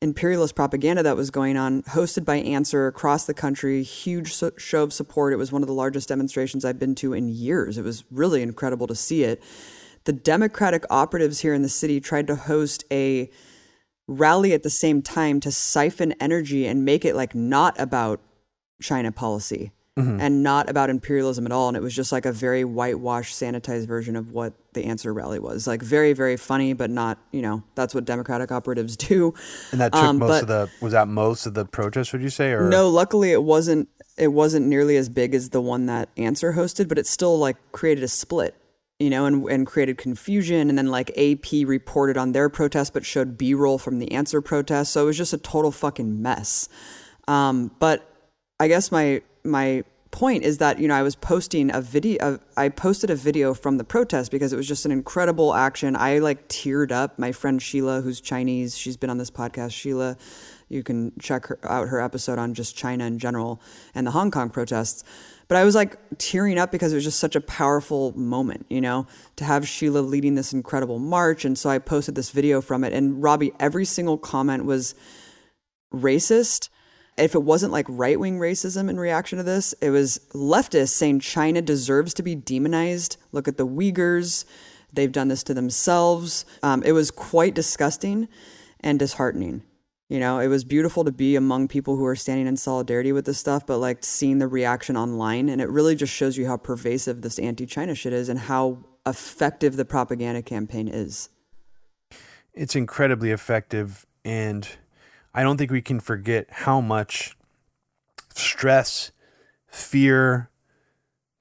imperialist 0.00 0.56
propaganda 0.56 1.02
that 1.02 1.16
was 1.16 1.30
going 1.30 1.56
on, 1.56 1.82
hosted 1.84 2.24
by 2.24 2.36
Answer 2.36 2.88
across 2.88 3.24
the 3.24 3.34
country. 3.34 3.84
Huge 3.84 4.34
show 4.56 4.82
of 4.82 4.92
support. 4.92 5.32
It 5.32 5.36
was 5.36 5.52
one 5.52 5.62
of 5.62 5.68
the 5.68 5.74
largest 5.74 6.08
demonstrations 6.08 6.64
I've 6.64 6.78
been 6.78 6.96
to 6.96 7.12
in 7.12 7.28
years. 7.28 7.78
It 7.78 7.84
was 7.84 8.02
really 8.10 8.42
incredible 8.42 8.88
to 8.88 8.96
see 8.96 9.22
it 9.22 9.40
the 10.04 10.12
Democratic 10.12 10.84
operatives 10.90 11.40
here 11.40 11.54
in 11.54 11.62
the 11.62 11.68
city 11.68 12.00
tried 12.00 12.26
to 12.26 12.34
host 12.34 12.84
a 12.90 13.30
rally 14.18 14.52
at 14.52 14.62
the 14.62 14.70
same 14.70 15.02
time 15.02 15.40
to 15.40 15.50
siphon 15.50 16.12
energy 16.20 16.66
and 16.66 16.84
make 16.84 17.04
it 17.04 17.14
like 17.16 17.34
not 17.34 17.78
about 17.80 18.20
China 18.80 19.12
policy 19.12 19.72
and 19.94 20.42
not 20.42 20.70
about 20.70 20.88
imperialism 20.88 21.44
at 21.44 21.52
all. 21.52 21.68
And 21.68 21.76
it 21.76 21.82
was 21.82 21.94
just 21.94 22.12
like 22.12 22.24
a 22.24 22.32
very 22.32 22.64
whitewashed, 22.64 23.34
sanitized 23.38 23.86
version 23.86 24.16
of 24.16 24.32
what 24.32 24.54
the 24.72 24.84
answer 24.84 25.12
rally 25.12 25.38
was. 25.38 25.66
Like 25.66 25.82
very, 25.82 26.14
very 26.14 26.38
funny, 26.38 26.72
but 26.72 26.88
not, 26.88 27.18
you 27.30 27.42
know, 27.42 27.62
that's 27.74 27.94
what 27.94 28.06
Democratic 28.06 28.50
operatives 28.50 28.96
do. 28.96 29.34
and 29.70 29.82
that 29.82 29.92
took 29.92 30.02
Um, 30.02 30.16
most 30.18 30.28
but- 30.28 30.42
of 30.44 30.48
the 30.48 30.70
was 30.80 30.92
that 30.94 31.08
most 31.08 31.44
of 31.44 31.52
the 31.52 31.66
protests 31.66 32.10
would 32.14 32.22
you 32.22 32.30
say 32.30 32.52
or 32.52 32.70
No, 32.70 32.88
luckily 32.88 33.32
it 33.32 33.42
wasn't 33.42 33.88
it 34.16 34.28
wasn't 34.28 34.66
nearly 34.66 34.96
as 34.96 35.08
big 35.10 35.34
as 35.34 35.50
the 35.50 35.60
one 35.60 35.84
that 35.86 36.08
Answer 36.16 36.54
hosted, 36.54 36.88
but 36.88 36.96
it 36.98 37.06
still 37.06 37.38
like 37.38 37.56
created 37.72 38.02
a 38.02 38.08
split, 38.08 38.54
you 39.02 39.10
know, 39.10 39.26
and 39.26 39.44
and 39.48 39.66
created 39.66 39.98
confusion 39.98 40.68
and 40.68 40.78
then 40.78 40.86
like 40.86 41.10
AP 41.18 41.66
reported 41.66 42.16
on 42.16 42.32
their 42.32 42.48
protest 42.48 42.94
but 42.94 43.04
showed 43.04 43.36
B-roll 43.36 43.78
from 43.78 43.98
the 43.98 44.12
Answer 44.12 44.40
protest. 44.40 44.92
So 44.92 45.02
it 45.02 45.06
was 45.06 45.16
just 45.16 45.32
a 45.32 45.38
total 45.38 45.72
fucking 45.72 46.22
mess. 46.22 46.68
Um, 47.26 47.72
but 47.80 48.08
I 48.60 48.68
guess 48.68 48.92
my 48.92 49.22
my 49.44 49.82
point 50.12 50.44
is 50.44 50.58
that 50.58 50.78
you 50.78 50.86
know 50.86 50.94
I 50.94 51.02
was 51.02 51.16
posting 51.16 51.74
a 51.74 51.80
video 51.80 52.38
I 52.56 52.68
posted 52.68 53.10
a 53.10 53.16
video 53.16 53.54
from 53.54 53.78
the 53.78 53.84
protest 53.84 54.30
because 54.30 54.52
it 54.52 54.56
was 54.56 54.68
just 54.68 54.86
an 54.86 54.92
incredible 54.92 55.52
action. 55.52 55.96
I 55.96 56.18
like 56.18 56.48
teared 56.48 56.92
up. 56.92 57.18
My 57.18 57.32
friend 57.32 57.60
Sheila 57.60 58.02
who's 58.02 58.20
Chinese, 58.20 58.76
she's 58.76 58.96
been 58.96 59.10
on 59.10 59.18
this 59.18 59.30
podcast. 59.30 59.72
Sheila, 59.72 60.16
you 60.68 60.84
can 60.84 61.12
check 61.18 61.46
her, 61.46 61.58
out 61.64 61.88
her 61.88 62.00
episode 62.00 62.38
on 62.38 62.54
just 62.54 62.76
China 62.76 63.04
in 63.04 63.18
general 63.18 63.60
and 63.96 64.06
the 64.06 64.12
Hong 64.12 64.30
Kong 64.30 64.48
protests. 64.48 65.02
But 65.52 65.58
I 65.58 65.64
was 65.64 65.74
like 65.74 65.98
tearing 66.16 66.56
up 66.56 66.72
because 66.72 66.92
it 66.92 66.94
was 66.94 67.04
just 67.04 67.20
such 67.20 67.36
a 67.36 67.40
powerful 67.42 68.18
moment, 68.18 68.64
you 68.70 68.80
know, 68.80 69.06
to 69.36 69.44
have 69.44 69.68
Sheila 69.68 69.98
leading 69.98 70.34
this 70.34 70.54
incredible 70.54 70.98
march. 70.98 71.44
And 71.44 71.58
so 71.58 71.68
I 71.68 71.78
posted 71.78 72.14
this 72.14 72.30
video 72.30 72.62
from 72.62 72.84
it. 72.84 72.94
And 72.94 73.22
Robbie, 73.22 73.52
every 73.60 73.84
single 73.84 74.16
comment 74.16 74.64
was 74.64 74.94
racist. 75.92 76.70
If 77.18 77.34
it 77.34 77.42
wasn't 77.42 77.70
like 77.70 77.84
right 77.90 78.18
wing 78.18 78.38
racism 78.38 78.88
in 78.88 78.98
reaction 78.98 79.36
to 79.36 79.44
this, 79.44 79.74
it 79.82 79.90
was 79.90 80.20
leftists 80.32 80.94
saying 80.94 81.20
China 81.20 81.60
deserves 81.60 82.14
to 82.14 82.22
be 82.22 82.34
demonized. 82.34 83.18
Look 83.30 83.46
at 83.46 83.58
the 83.58 83.66
Uyghurs. 83.66 84.46
They've 84.90 85.12
done 85.12 85.28
this 85.28 85.42
to 85.42 85.52
themselves. 85.52 86.46
Um, 86.62 86.82
it 86.82 86.92
was 86.92 87.10
quite 87.10 87.52
disgusting 87.52 88.26
and 88.80 88.98
disheartening. 88.98 89.64
You 90.12 90.20
know, 90.20 90.40
it 90.40 90.48
was 90.48 90.62
beautiful 90.62 91.04
to 91.04 91.10
be 91.10 91.36
among 91.36 91.68
people 91.68 91.96
who 91.96 92.04
are 92.04 92.14
standing 92.14 92.46
in 92.46 92.58
solidarity 92.58 93.12
with 93.12 93.24
this 93.24 93.38
stuff, 93.38 93.64
but 93.64 93.78
like 93.78 94.04
seeing 94.04 94.40
the 94.40 94.46
reaction 94.46 94.94
online, 94.94 95.48
and 95.48 95.58
it 95.58 95.70
really 95.70 95.96
just 95.96 96.12
shows 96.12 96.36
you 96.36 96.46
how 96.46 96.58
pervasive 96.58 97.22
this 97.22 97.38
anti 97.38 97.64
China 97.64 97.94
shit 97.94 98.12
is 98.12 98.28
and 98.28 98.40
how 98.40 98.84
effective 99.06 99.76
the 99.76 99.86
propaganda 99.86 100.42
campaign 100.42 100.86
is. 100.86 101.30
it's 102.52 102.76
incredibly 102.76 103.30
effective 103.30 104.04
and 104.22 104.76
i 105.34 105.42
don't 105.42 105.56
think 105.56 105.70
we 105.70 105.80
can 105.80 105.98
forget 105.98 106.46
how 106.50 106.78
much 106.78 107.34
stress 108.34 109.12
fear 109.66 110.50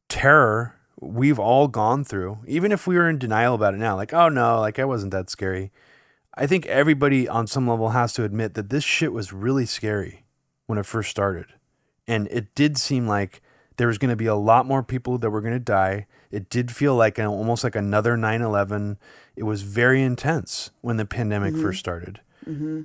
terror 0.08 0.76
we've 1.02 1.38
all 1.38 1.68
gone 1.68 2.06
through 2.06 2.40
even 2.48 2.72
if 2.72 2.88
we 2.88 2.96
were 2.96 3.10
in 3.10 3.20
denial 3.20 3.54
about 3.54 3.74
it 3.74 3.78
now 3.78 3.98
like 3.98 4.14
oh 4.14 4.30
no 4.30 4.62
like 4.62 4.80
i 4.80 4.86
wasn't 4.86 5.12
that 5.12 5.30
scary 5.30 5.72
i 6.36 6.48
think 6.48 6.66
everybody 6.68 7.28
on 7.28 7.48
some 7.48 7.68
level 7.68 7.90
has 7.90 8.14
to 8.14 8.24
admit 8.24 8.54
that 8.54 8.70
this 8.70 8.84
shit 8.84 9.14
was 9.14 9.34
really 9.34 9.66
scary 9.66 10.26
when 10.68 10.78
it 10.78 10.86
first 10.86 11.10
started 11.10 11.48
and 12.08 12.28
it 12.30 12.54
did 12.56 12.78
seem 12.78 13.08
like 13.08 13.42
there 13.78 13.88
was 13.88 13.98
going 13.98 14.10
to 14.10 14.16
be 14.16 14.26
a 14.26 14.36
lot 14.36 14.66
more 14.66 14.84
people 14.84 15.18
that 15.18 15.30
were 15.30 15.42
going 15.42 15.54
to 15.54 15.60
die. 15.60 16.06
It 16.30 16.50
did 16.50 16.72
feel 16.72 16.96
like 16.96 17.18
an, 17.18 17.26
almost 17.26 17.64
like 17.64 17.76
another 17.76 18.16
9/11. 18.16 18.98
It 19.36 19.44
was 19.44 19.64
very 19.64 20.04
intense 20.04 20.72
when 20.82 20.98
the 20.98 21.06
pandemic 21.06 21.56
first 21.56 21.80
started. 21.80 22.20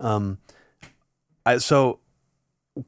Um, 0.01 0.39
I, 1.45 1.59
so 1.59 2.01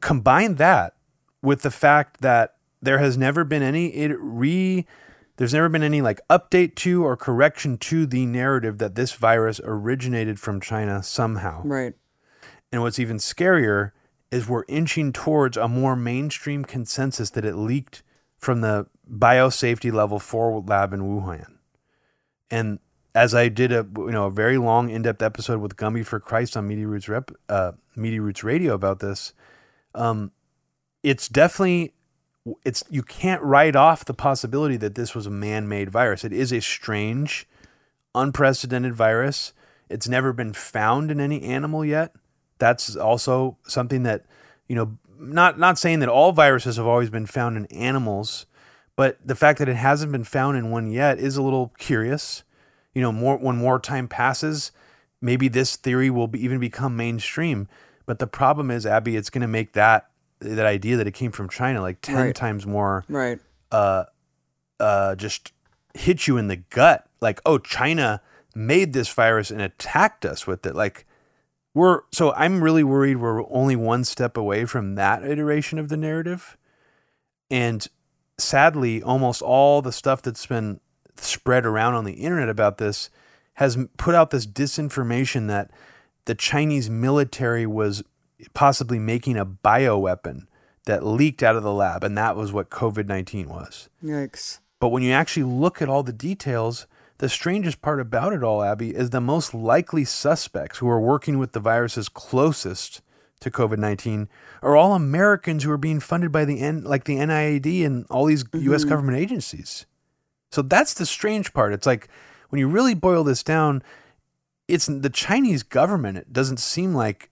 combine 0.01 0.55
that 0.57 0.95
with 1.43 1.63
the 1.63 1.71
fact 1.71 2.21
that 2.21 2.57
there 2.81 2.99
has 2.99 3.19
never 3.19 3.45
been 3.45 3.63
any 3.63 3.89
it 3.89 4.17
re 4.21 4.87
there's 5.39 5.55
never 5.55 5.69
been 5.69 5.85
any 5.85 6.03
like 6.03 6.21
update 6.29 6.75
to 6.75 7.05
or 7.05 7.17
correction 7.17 7.79
to 7.79 8.07
the 8.07 8.27
narrative 8.27 8.79
that 8.79 8.97
this 8.97 9.13
virus 9.13 9.61
originated 9.65 10.39
from 10.39 10.61
China 10.61 11.03
somehow. 11.03 11.63
Right. 11.65 11.95
And 12.71 12.83
what's 12.83 12.99
even 12.99 13.17
scarier 13.17 13.93
is 14.31 14.49
we're 14.49 14.65
inching 14.69 15.13
towards 15.13 15.57
a 15.57 15.69
more 15.69 15.97
mainstream 15.97 16.65
consensus 16.65 17.31
that 17.31 17.45
it 17.45 17.55
leaked 17.55 18.03
from 18.37 18.61
the 18.61 18.87
biosafety 19.11 19.93
level 19.93 20.19
4 20.19 20.65
lab 20.67 20.93
in 20.93 21.03
Wuhan. 21.03 21.57
And 22.51 22.81
as 23.15 23.35
I 23.35 23.49
did 23.49 23.73
a 23.73 23.87
you 23.97 24.11
know 24.11 24.27
a 24.27 24.31
very 24.31 24.59
long 24.59 24.91
in-depth 24.91 25.23
episode 25.23 25.61
with 25.61 25.77
Gumby 25.77 26.05
for 26.05 26.19
Christ 26.19 26.57
on 26.57 26.67
Media 26.67 26.87
Roots 26.87 27.09
Rep 27.09 27.31
uh, 27.49 27.73
Media 27.95 28.21
Roots 28.21 28.43
Radio 28.43 28.75
about 28.75 28.99
this, 28.99 29.33
um, 29.95 30.33
it's 31.03 31.29
definitely 31.29 31.95
it's 32.65 32.85
you 32.91 33.03
can't 33.03 33.43
write 33.43 33.77
off 33.77 34.05
the 34.05 34.15
possibility 34.15 34.77
that 34.77 34.95
this 34.95 35.15
was 35.15 35.27
a 35.27 35.31
man-made 35.31 35.91
virus. 35.91 36.25
It 36.25 36.33
is 36.33 36.53
a 36.53 36.61
strange, 36.61 37.47
unprecedented 38.15 38.95
virus. 38.95 39.53
It's 39.89 40.09
never 40.09 40.33
been 40.33 40.53
found 40.53 41.11
in 41.11 41.21
any 41.21 41.43
animal 41.43 41.85
yet. 41.85 42.15
That's 42.59 42.97
also 42.97 43.57
something 43.67 44.03
that 44.03 44.27
you 44.69 44.77
know 44.77 44.99
not 45.19 45.59
not 45.59 45.79
saying 45.79 46.01
that 46.01 46.09
all 46.09 46.33
viruses 46.33 46.77
have 46.77 46.87
always 46.87 47.11
been 47.11 47.27
found 47.27 47.57
in 47.57 47.67
animals, 47.67 48.47
but 48.97 49.19
the 49.25 49.35
fact 49.35 49.59
that 49.59 49.69
it 49.69 49.77
hasn't 49.77 50.13
been 50.13 50.25
found 50.25 50.57
in 50.57 50.71
one 50.71 50.91
yet 50.91 51.19
is 51.19 51.37
a 51.37 51.43
little 51.43 51.73
curious. 51.79 52.43
You 52.95 53.03
know, 53.03 53.13
more 53.13 53.37
when 53.37 53.57
more 53.57 53.79
time 53.79 54.09
passes, 54.09 54.73
maybe 55.21 55.49
this 55.49 55.77
theory 55.77 56.11
will 56.11 56.29
be, 56.29 56.43
even 56.43 56.59
become 56.59 56.97
mainstream. 56.97 57.69
But 58.07 58.19
the 58.19 58.27
problem 58.27 58.71
is, 58.71 58.87
Abby, 58.87 59.17
it's 59.17 59.31
going 59.31 59.43
to 59.43 59.49
make 59.49 59.75
that 59.75 60.08
that 60.41 60.67
idea 60.67 60.97
that 60.97 61.07
it 61.07 61.15
came 61.15 61.33
from 61.33 61.49
China 61.49 61.81
like 61.81 62.01
ten 62.01 62.17
Right. 62.17 62.35
times 62.35 62.67
more 62.67 63.05
Right. 63.09 63.39
uh, 63.73 64.05
uh, 64.81 65.15
just 65.17 65.53
hit 65.95 66.27
you 66.27 66.37
in 66.37 66.49
the 66.49 66.57
gut. 66.57 67.07
Like, 67.21 67.41
oh, 67.45 67.59
China 67.59 68.21
made 68.55 68.93
this 68.93 69.09
virus 69.13 69.51
and 69.51 69.61
attacked 69.61 70.25
us 70.25 70.47
with 70.47 70.65
it. 70.67 70.75
Like, 70.77 71.05
we're 71.75 72.03
so 72.13 72.33
I'm 72.35 72.63
really 72.63 72.85
worried 72.85 73.17
we're 73.17 73.45
only 73.51 73.77
one 73.77 74.05
step 74.05 74.37
away 74.37 74.65
from 74.65 74.95
that 74.97 75.25
iteration 75.25 75.79
of 75.79 75.89
the 75.89 75.97
narrative. 75.97 76.57
And 77.51 77.87
sadly, 78.39 79.03
almost 79.03 79.43
all 79.43 79.83
the 79.83 79.93
stuff 79.93 80.23
that's 80.23 80.47
been 80.47 80.81
spread 81.17 81.67
around 81.67 81.95
on 81.95 82.05
the 82.05 82.13
internet 82.15 82.49
about 82.49 82.79
this 82.79 83.11
has 83.55 83.77
put 83.97 84.15
out 84.15 84.31
this 84.31 84.47
disinformation 84.47 85.49
that 85.49 85.71
the 86.27 86.35
Chinese 86.35 86.89
military 86.89 87.67
was 87.67 88.03
possibly 88.55 88.99
making 88.99 89.37
a 89.37 89.47
bioweapon 89.47 90.47
that 90.87 91.05
leaked 91.05 91.43
out 91.43 91.57
of 91.57 91.63
the 91.63 91.73
lab, 91.73 92.03
and 92.03 92.17
that 92.17 92.37
was 92.37 92.53
what 92.53 92.71
COVID 92.71 93.07
19 93.07 93.49
was. 93.49 93.89
Yikes. 94.03 94.59
But 94.81 94.89
when 94.89 95.03
you 95.03 95.13
actually 95.13 95.45
look 95.45 95.83
at 95.83 95.89
all 95.89 96.03
the 96.03 96.13
details, 96.13 96.87
the 97.19 97.29
strangest 97.29 97.83
part 97.83 98.01
about 98.01 98.33
it 98.33 98.45
all, 98.45 98.63
Abby, 98.63 98.95
is 98.95 99.11
the 99.11 99.21
most 99.21 99.53
likely 99.53 100.05
suspects 100.05 100.79
who 100.79 100.89
are 100.89 101.01
working 101.01 101.39
with 101.39 101.53
the 101.53 101.61
viruses 101.61 102.09
closest 102.09 103.03
to 103.41 103.51
COVID 103.51 103.79
nineteen 103.79 104.29
are 104.63 104.77
all 104.77 104.95
Americans 104.95 105.63
who 105.63 105.71
are 105.71 105.79
being 105.79 106.01
funded 106.01 106.33
by 106.33 106.45
the 106.45 106.61
N, 106.61 106.83
like 106.85 107.05
the 107.05 107.17
NIAID 107.17 107.85
and 107.85 108.07
all 108.11 108.25
these 108.25 108.45
U.S. 108.53 108.81
Mm-hmm. 108.81 108.89
government 108.89 109.19
agencies. 109.19 109.87
So 110.51 110.63
that's 110.63 110.95
the 110.95 111.07
strange 111.07 111.53
part. 111.53 111.73
It's 111.73 111.87
like 111.87 112.09
when 112.49 112.59
you 112.59 112.69
really 112.69 112.95
boil 112.95 113.25
this 113.25 113.43
down, 113.43 113.83
it's 114.67 114.87
the 114.87 115.11
Chinese 115.11 115.63
government. 115.63 116.19
It 116.19 116.33
doesn't 116.33 116.59
seem 116.59 116.95
like 116.95 117.31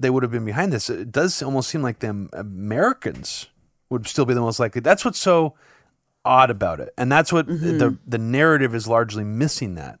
they 0.00 0.10
would 0.10 0.22
have 0.22 0.32
been 0.32 0.44
behind 0.44 0.72
this. 0.72 0.88
It 0.90 1.10
does 1.10 1.42
almost 1.42 1.68
seem 1.68 1.82
like 1.82 1.98
the 1.98 2.28
Americans 2.32 3.46
would 3.90 4.06
still 4.06 4.24
be 4.24 4.34
the 4.34 4.40
most 4.40 4.60
likely. 4.60 4.80
That's 4.80 5.04
what's 5.04 5.18
so 5.18 5.54
odd 6.24 6.50
about 6.50 6.80
it, 6.80 6.92
and 6.96 7.10
that's 7.10 7.32
what 7.32 7.46
the 7.46 7.54
mm-hmm. 7.54 7.96
the 8.06 8.18
narrative 8.18 8.74
is 8.74 8.86
largely 8.86 9.24
missing. 9.24 9.74
That 9.74 9.98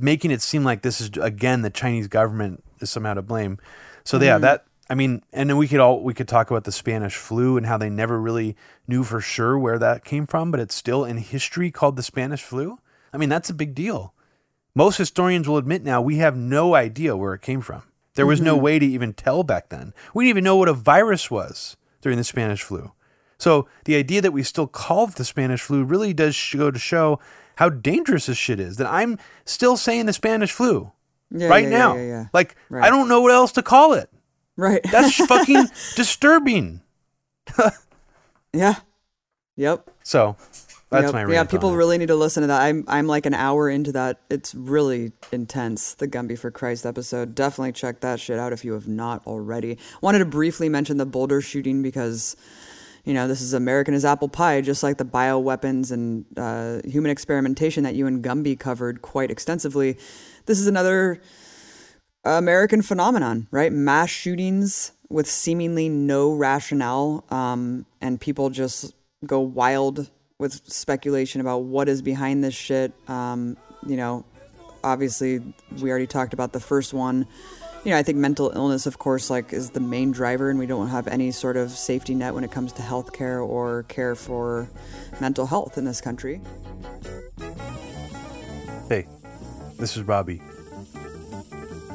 making 0.00 0.30
it 0.30 0.42
seem 0.42 0.64
like 0.64 0.82
this 0.82 1.00
is 1.00 1.10
again 1.20 1.62
the 1.62 1.70
Chinese 1.70 2.08
government 2.08 2.64
is 2.80 2.90
somehow 2.90 3.14
to 3.14 3.22
blame. 3.22 3.58
So 4.04 4.20
yeah, 4.20 4.34
mm-hmm. 4.34 4.42
that 4.42 4.66
I 4.88 4.94
mean, 4.94 5.22
and 5.32 5.50
then 5.50 5.56
we 5.56 5.68
could 5.68 5.80
all 5.80 6.02
we 6.02 6.14
could 6.14 6.28
talk 6.28 6.50
about 6.50 6.64
the 6.64 6.72
Spanish 6.72 7.16
flu 7.16 7.56
and 7.56 7.66
how 7.66 7.76
they 7.76 7.90
never 7.90 8.20
really 8.20 8.56
knew 8.86 9.02
for 9.02 9.20
sure 9.20 9.58
where 9.58 9.78
that 9.78 10.04
came 10.04 10.26
from, 10.26 10.50
but 10.50 10.60
it's 10.60 10.74
still 10.74 11.04
in 11.04 11.16
history 11.18 11.70
called 11.70 11.96
the 11.96 12.02
Spanish 12.02 12.42
flu. 12.42 12.78
I 13.12 13.16
mean, 13.16 13.28
that's 13.28 13.50
a 13.50 13.54
big 13.54 13.74
deal. 13.74 14.14
Most 14.74 14.98
historians 14.98 15.48
will 15.48 15.56
admit 15.56 15.82
now 15.82 16.02
we 16.02 16.16
have 16.16 16.36
no 16.36 16.74
idea 16.74 17.16
where 17.16 17.34
it 17.34 17.42
came 17.42 17.62
from. 17.62 17.82
There 18.16 18.26
was 18.26 18.40
no 18.40 18.54
mm-hmm. 18.54 18.64
way 18.64 18.78
to 18.78 18.86
even 18.86 19.12
tell 19.12 19.42
back 19.42 19.68
then. 19.68 19.94
We 20.12 20.24
didn't 20.24 20.30
even 20.30 20.44
know 20.44 20.56
what 20.56 20.68
a 20.68 20.74
virus 20.74 21.30
was 21.30 21.76
during 22.00 22.18
the 22.18 22.24
Spanish 22.24 22.62
flu. 22.62 22.92
So 23.38 23.68
the 23.84 23.96
idea 23.96 24.20
that 24.22 24.32
we 24.32 24.42
still 24.42 24.66
call 24.66 25.08
it 25.08 25.16
the 25.16 25.24
Spanish 25.24 25.60
flu 25.60 25.84
really 25.84 26.12
does 26.12 26.54
go 26.56 26.70
to 26.70 26.78
show 26.78 27.20
how 27.56 27.68
dangerous 27.68 28.26
this 28.26 28.38
shit 28.38 28.58
is. 28.60 28.76
That 28.76 28.86
I'm 28.86 29.18
still 29.44 29.76
saying 29.76 30.06
the 30.06 30.12
Spanish 30.12 30.52
flu 30.52 30.92
Yeah, 31.30 31.48
right 31.48 31.64
yeah, 31.64 31.70
now. 31.70 31.96
yeah. 31.96 32.26
Like 32.32 32.56
Right. 32.68 32.84
I 32.84 32.90
don't 32.90 33.08
know 33.08 33.20
what 33.20 33.32
else 33.32 33.52
to 33.52 33.62
call 33.62 33.92
it. 33.92 34.10
Right. 34.56 34.82
That's 34.90 35.14
fucking 35.26 35.66
disturbing. 35.94 36.80
yeah. 38.52 38.76
Yep. 39.56 39.90
So 40.02 40.36
that's 40.90 41.12
Yep. 41.12 41.26
my 41.26 41.32
yeah. 41.32 41.44
People 41.44 41.72
it. 41.72 41.76
really 41.76 41.98
need 41.98 42.08
to 42.08 42.14
listen 42.14 42.42
to 42.42 42.46
that. 42.48 42.62
I'm 42.62 42.84
I'm 42.88 43.06
like 43.06 43.26
an 43.26 43.34
hour 43.34 43.68
into 43.68 43.92
that. 43.92 44.20
It's 44.30 44.54
really 44.54 45.12
intense. 45.32 45.94
The 45.94 46.06
Gumby 46.08 46.38
for 46.38 46.50
Christ 46.50 46.86
episode. 46.86 47.34
Definitely 47.34 47.72
check 47.72 48.00
that 48.00 48.20
shit 48.20 48.38
out 48.38 48.52
if 48.52 48.64
you 48.64 48.72
have 48.74 48.86
not 48.88 49.26
already. 49.26 49.78
Wanted 50.00 50.20
to 50.20 50.24
briefly 50.26 50.68
mention 50.68 50.96
the 50.96 51.06
Boulder 51.06 51.40
shooting 51.40 51.82
because. 51.82 52.36
You 53.04 53.14
know, 53.14 53.28
this 53.28 53.40
is 53.40 53.54
American 53.54 53.94
as 53.94 54.04
apple 54.04 54.28
pie, 54.28 54.60
just 54.62 54.82
like 54.82 54.96
the 54.98 55.04
bioweapons 55.04 55.92
and 55.92 56.24
uh, 56.36 56.80
human 56.84 57.08
experimentation 57.08 57.84
that 57.84 57.94
you 57.94 58.08
and 58.08 58.20
Gumby 58.20 58.58
covered 58.58 59.00
quite 59.00 59.30
extensively. 59.30 59.96
This 60.46 60.58
is 60.58 60.66
another 60.66 61.20
American 62.24 62.82
phenomenon, 62.82 63.46
right? 63.52 63.72
Mass 63.72 64.10
shootings 64.10 64.90
with 65.08 65.28
seemingly 65.28 65.88
no 65.88 66.32
rationale, 66.32 67.24
um, 67.30 67.86
and 68.00 68.20
people 68.20 68.50
just 68.50 68.92
go 69.24 69.38
wild 69.38 70.10
with 70.38 70.70
speculation 70.70 71.40
about 71.40 71.64
what 71.64 71.88
is 71.88 72.02
behind 72.02 72.44
this 72.44 72.54
shit. 72.54 72.92
Um, 73.08 73.56
you 73.86 73.96
know, 73.96 74.24
obviously, 74.84 75.40
we 75.80 75.90
already 75.90 76.06
talked 76.06 76.34
about 76.34 76.52
the 76.52 76.60
first 76.60 76.92
one. 76.92 77.26
You 77.84 77.92
know, 77.92 77.98
I 77.98 78.02
think 78.02 78.18
mental 78.18 78.50
illness, 78.50 78.86
of 78.86 78.98
course, 78.98 79.30
like 79.30 79.52
is 79.52 79.70
the 79.70 79.80
main 79.80 80.10
driver, 80.10 80.50
and 80.50 80.58
we 80.58 80.66
don't 80.66 80.88
have 80.88 81.06
any 81.06 81.30
sort 81.30 81.56
of 81.56 81.70
safety 81.70 82.14
net 82.14 82.34
when 82.34 82.44
it 82.44 82.50
comes 82.50 82.72
to 82.74 82.82
healthcare 82.82 83.46
or 83.46 83.84
care 83.84 84.14
for 84.14 84.68
mental 85.20 85.46
health 85.46 85.78
in 85.78 85.84
this 85.84 86.00
country. 86.00 86.40
Hey, 88.88 89.06
this 89.78 89.96
is 89.96 90.02
Robbie. 90.02 90.42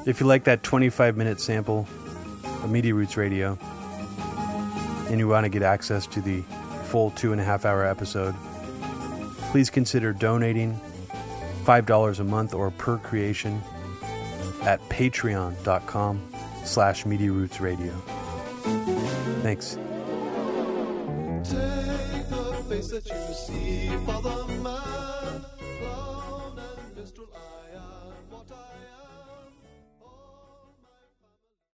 If 0.06 0.20
you 0.20 0.26
like 0.26 0.46
that 0.46 0.64
25 0.64 1.16
minute 1.16 1.40
sample 1.40 1.88
of 2.44 2.72
Media 2.72 2.96
Roots 2.96 3.18
Radio 3.18 3.58
and 5.10 5.20
you 5.20 5.28
want 5.28 5.44
to 5.44 5.50
get 5.50 5.62
access 5.62 6.08
to 6.08 6.22
the 6.22 6.44
full 6.92 7.12
two 7.12 7.32
and 7.32 7.40
a 7.40 7.44
half 7.44 7.64
hour 7.64 7.86
episode, 7.86 8.36
please 9.52 9.70
consider 9.70 10.12
donating 10.12 10.78
$5 11.64 12.20
a 12.20 12.24
month 12.26 12.54
or 12.54 12.70
per 12.72 12.98
creation 12.98 13.62
at 14.64 14.82
patreon.com 14.90 16.22
slash 16.66 17.06
media 17.06 17.32
roots 17.32 17.62
radio. 17.62 17.94
Thanks. 19.42 19.78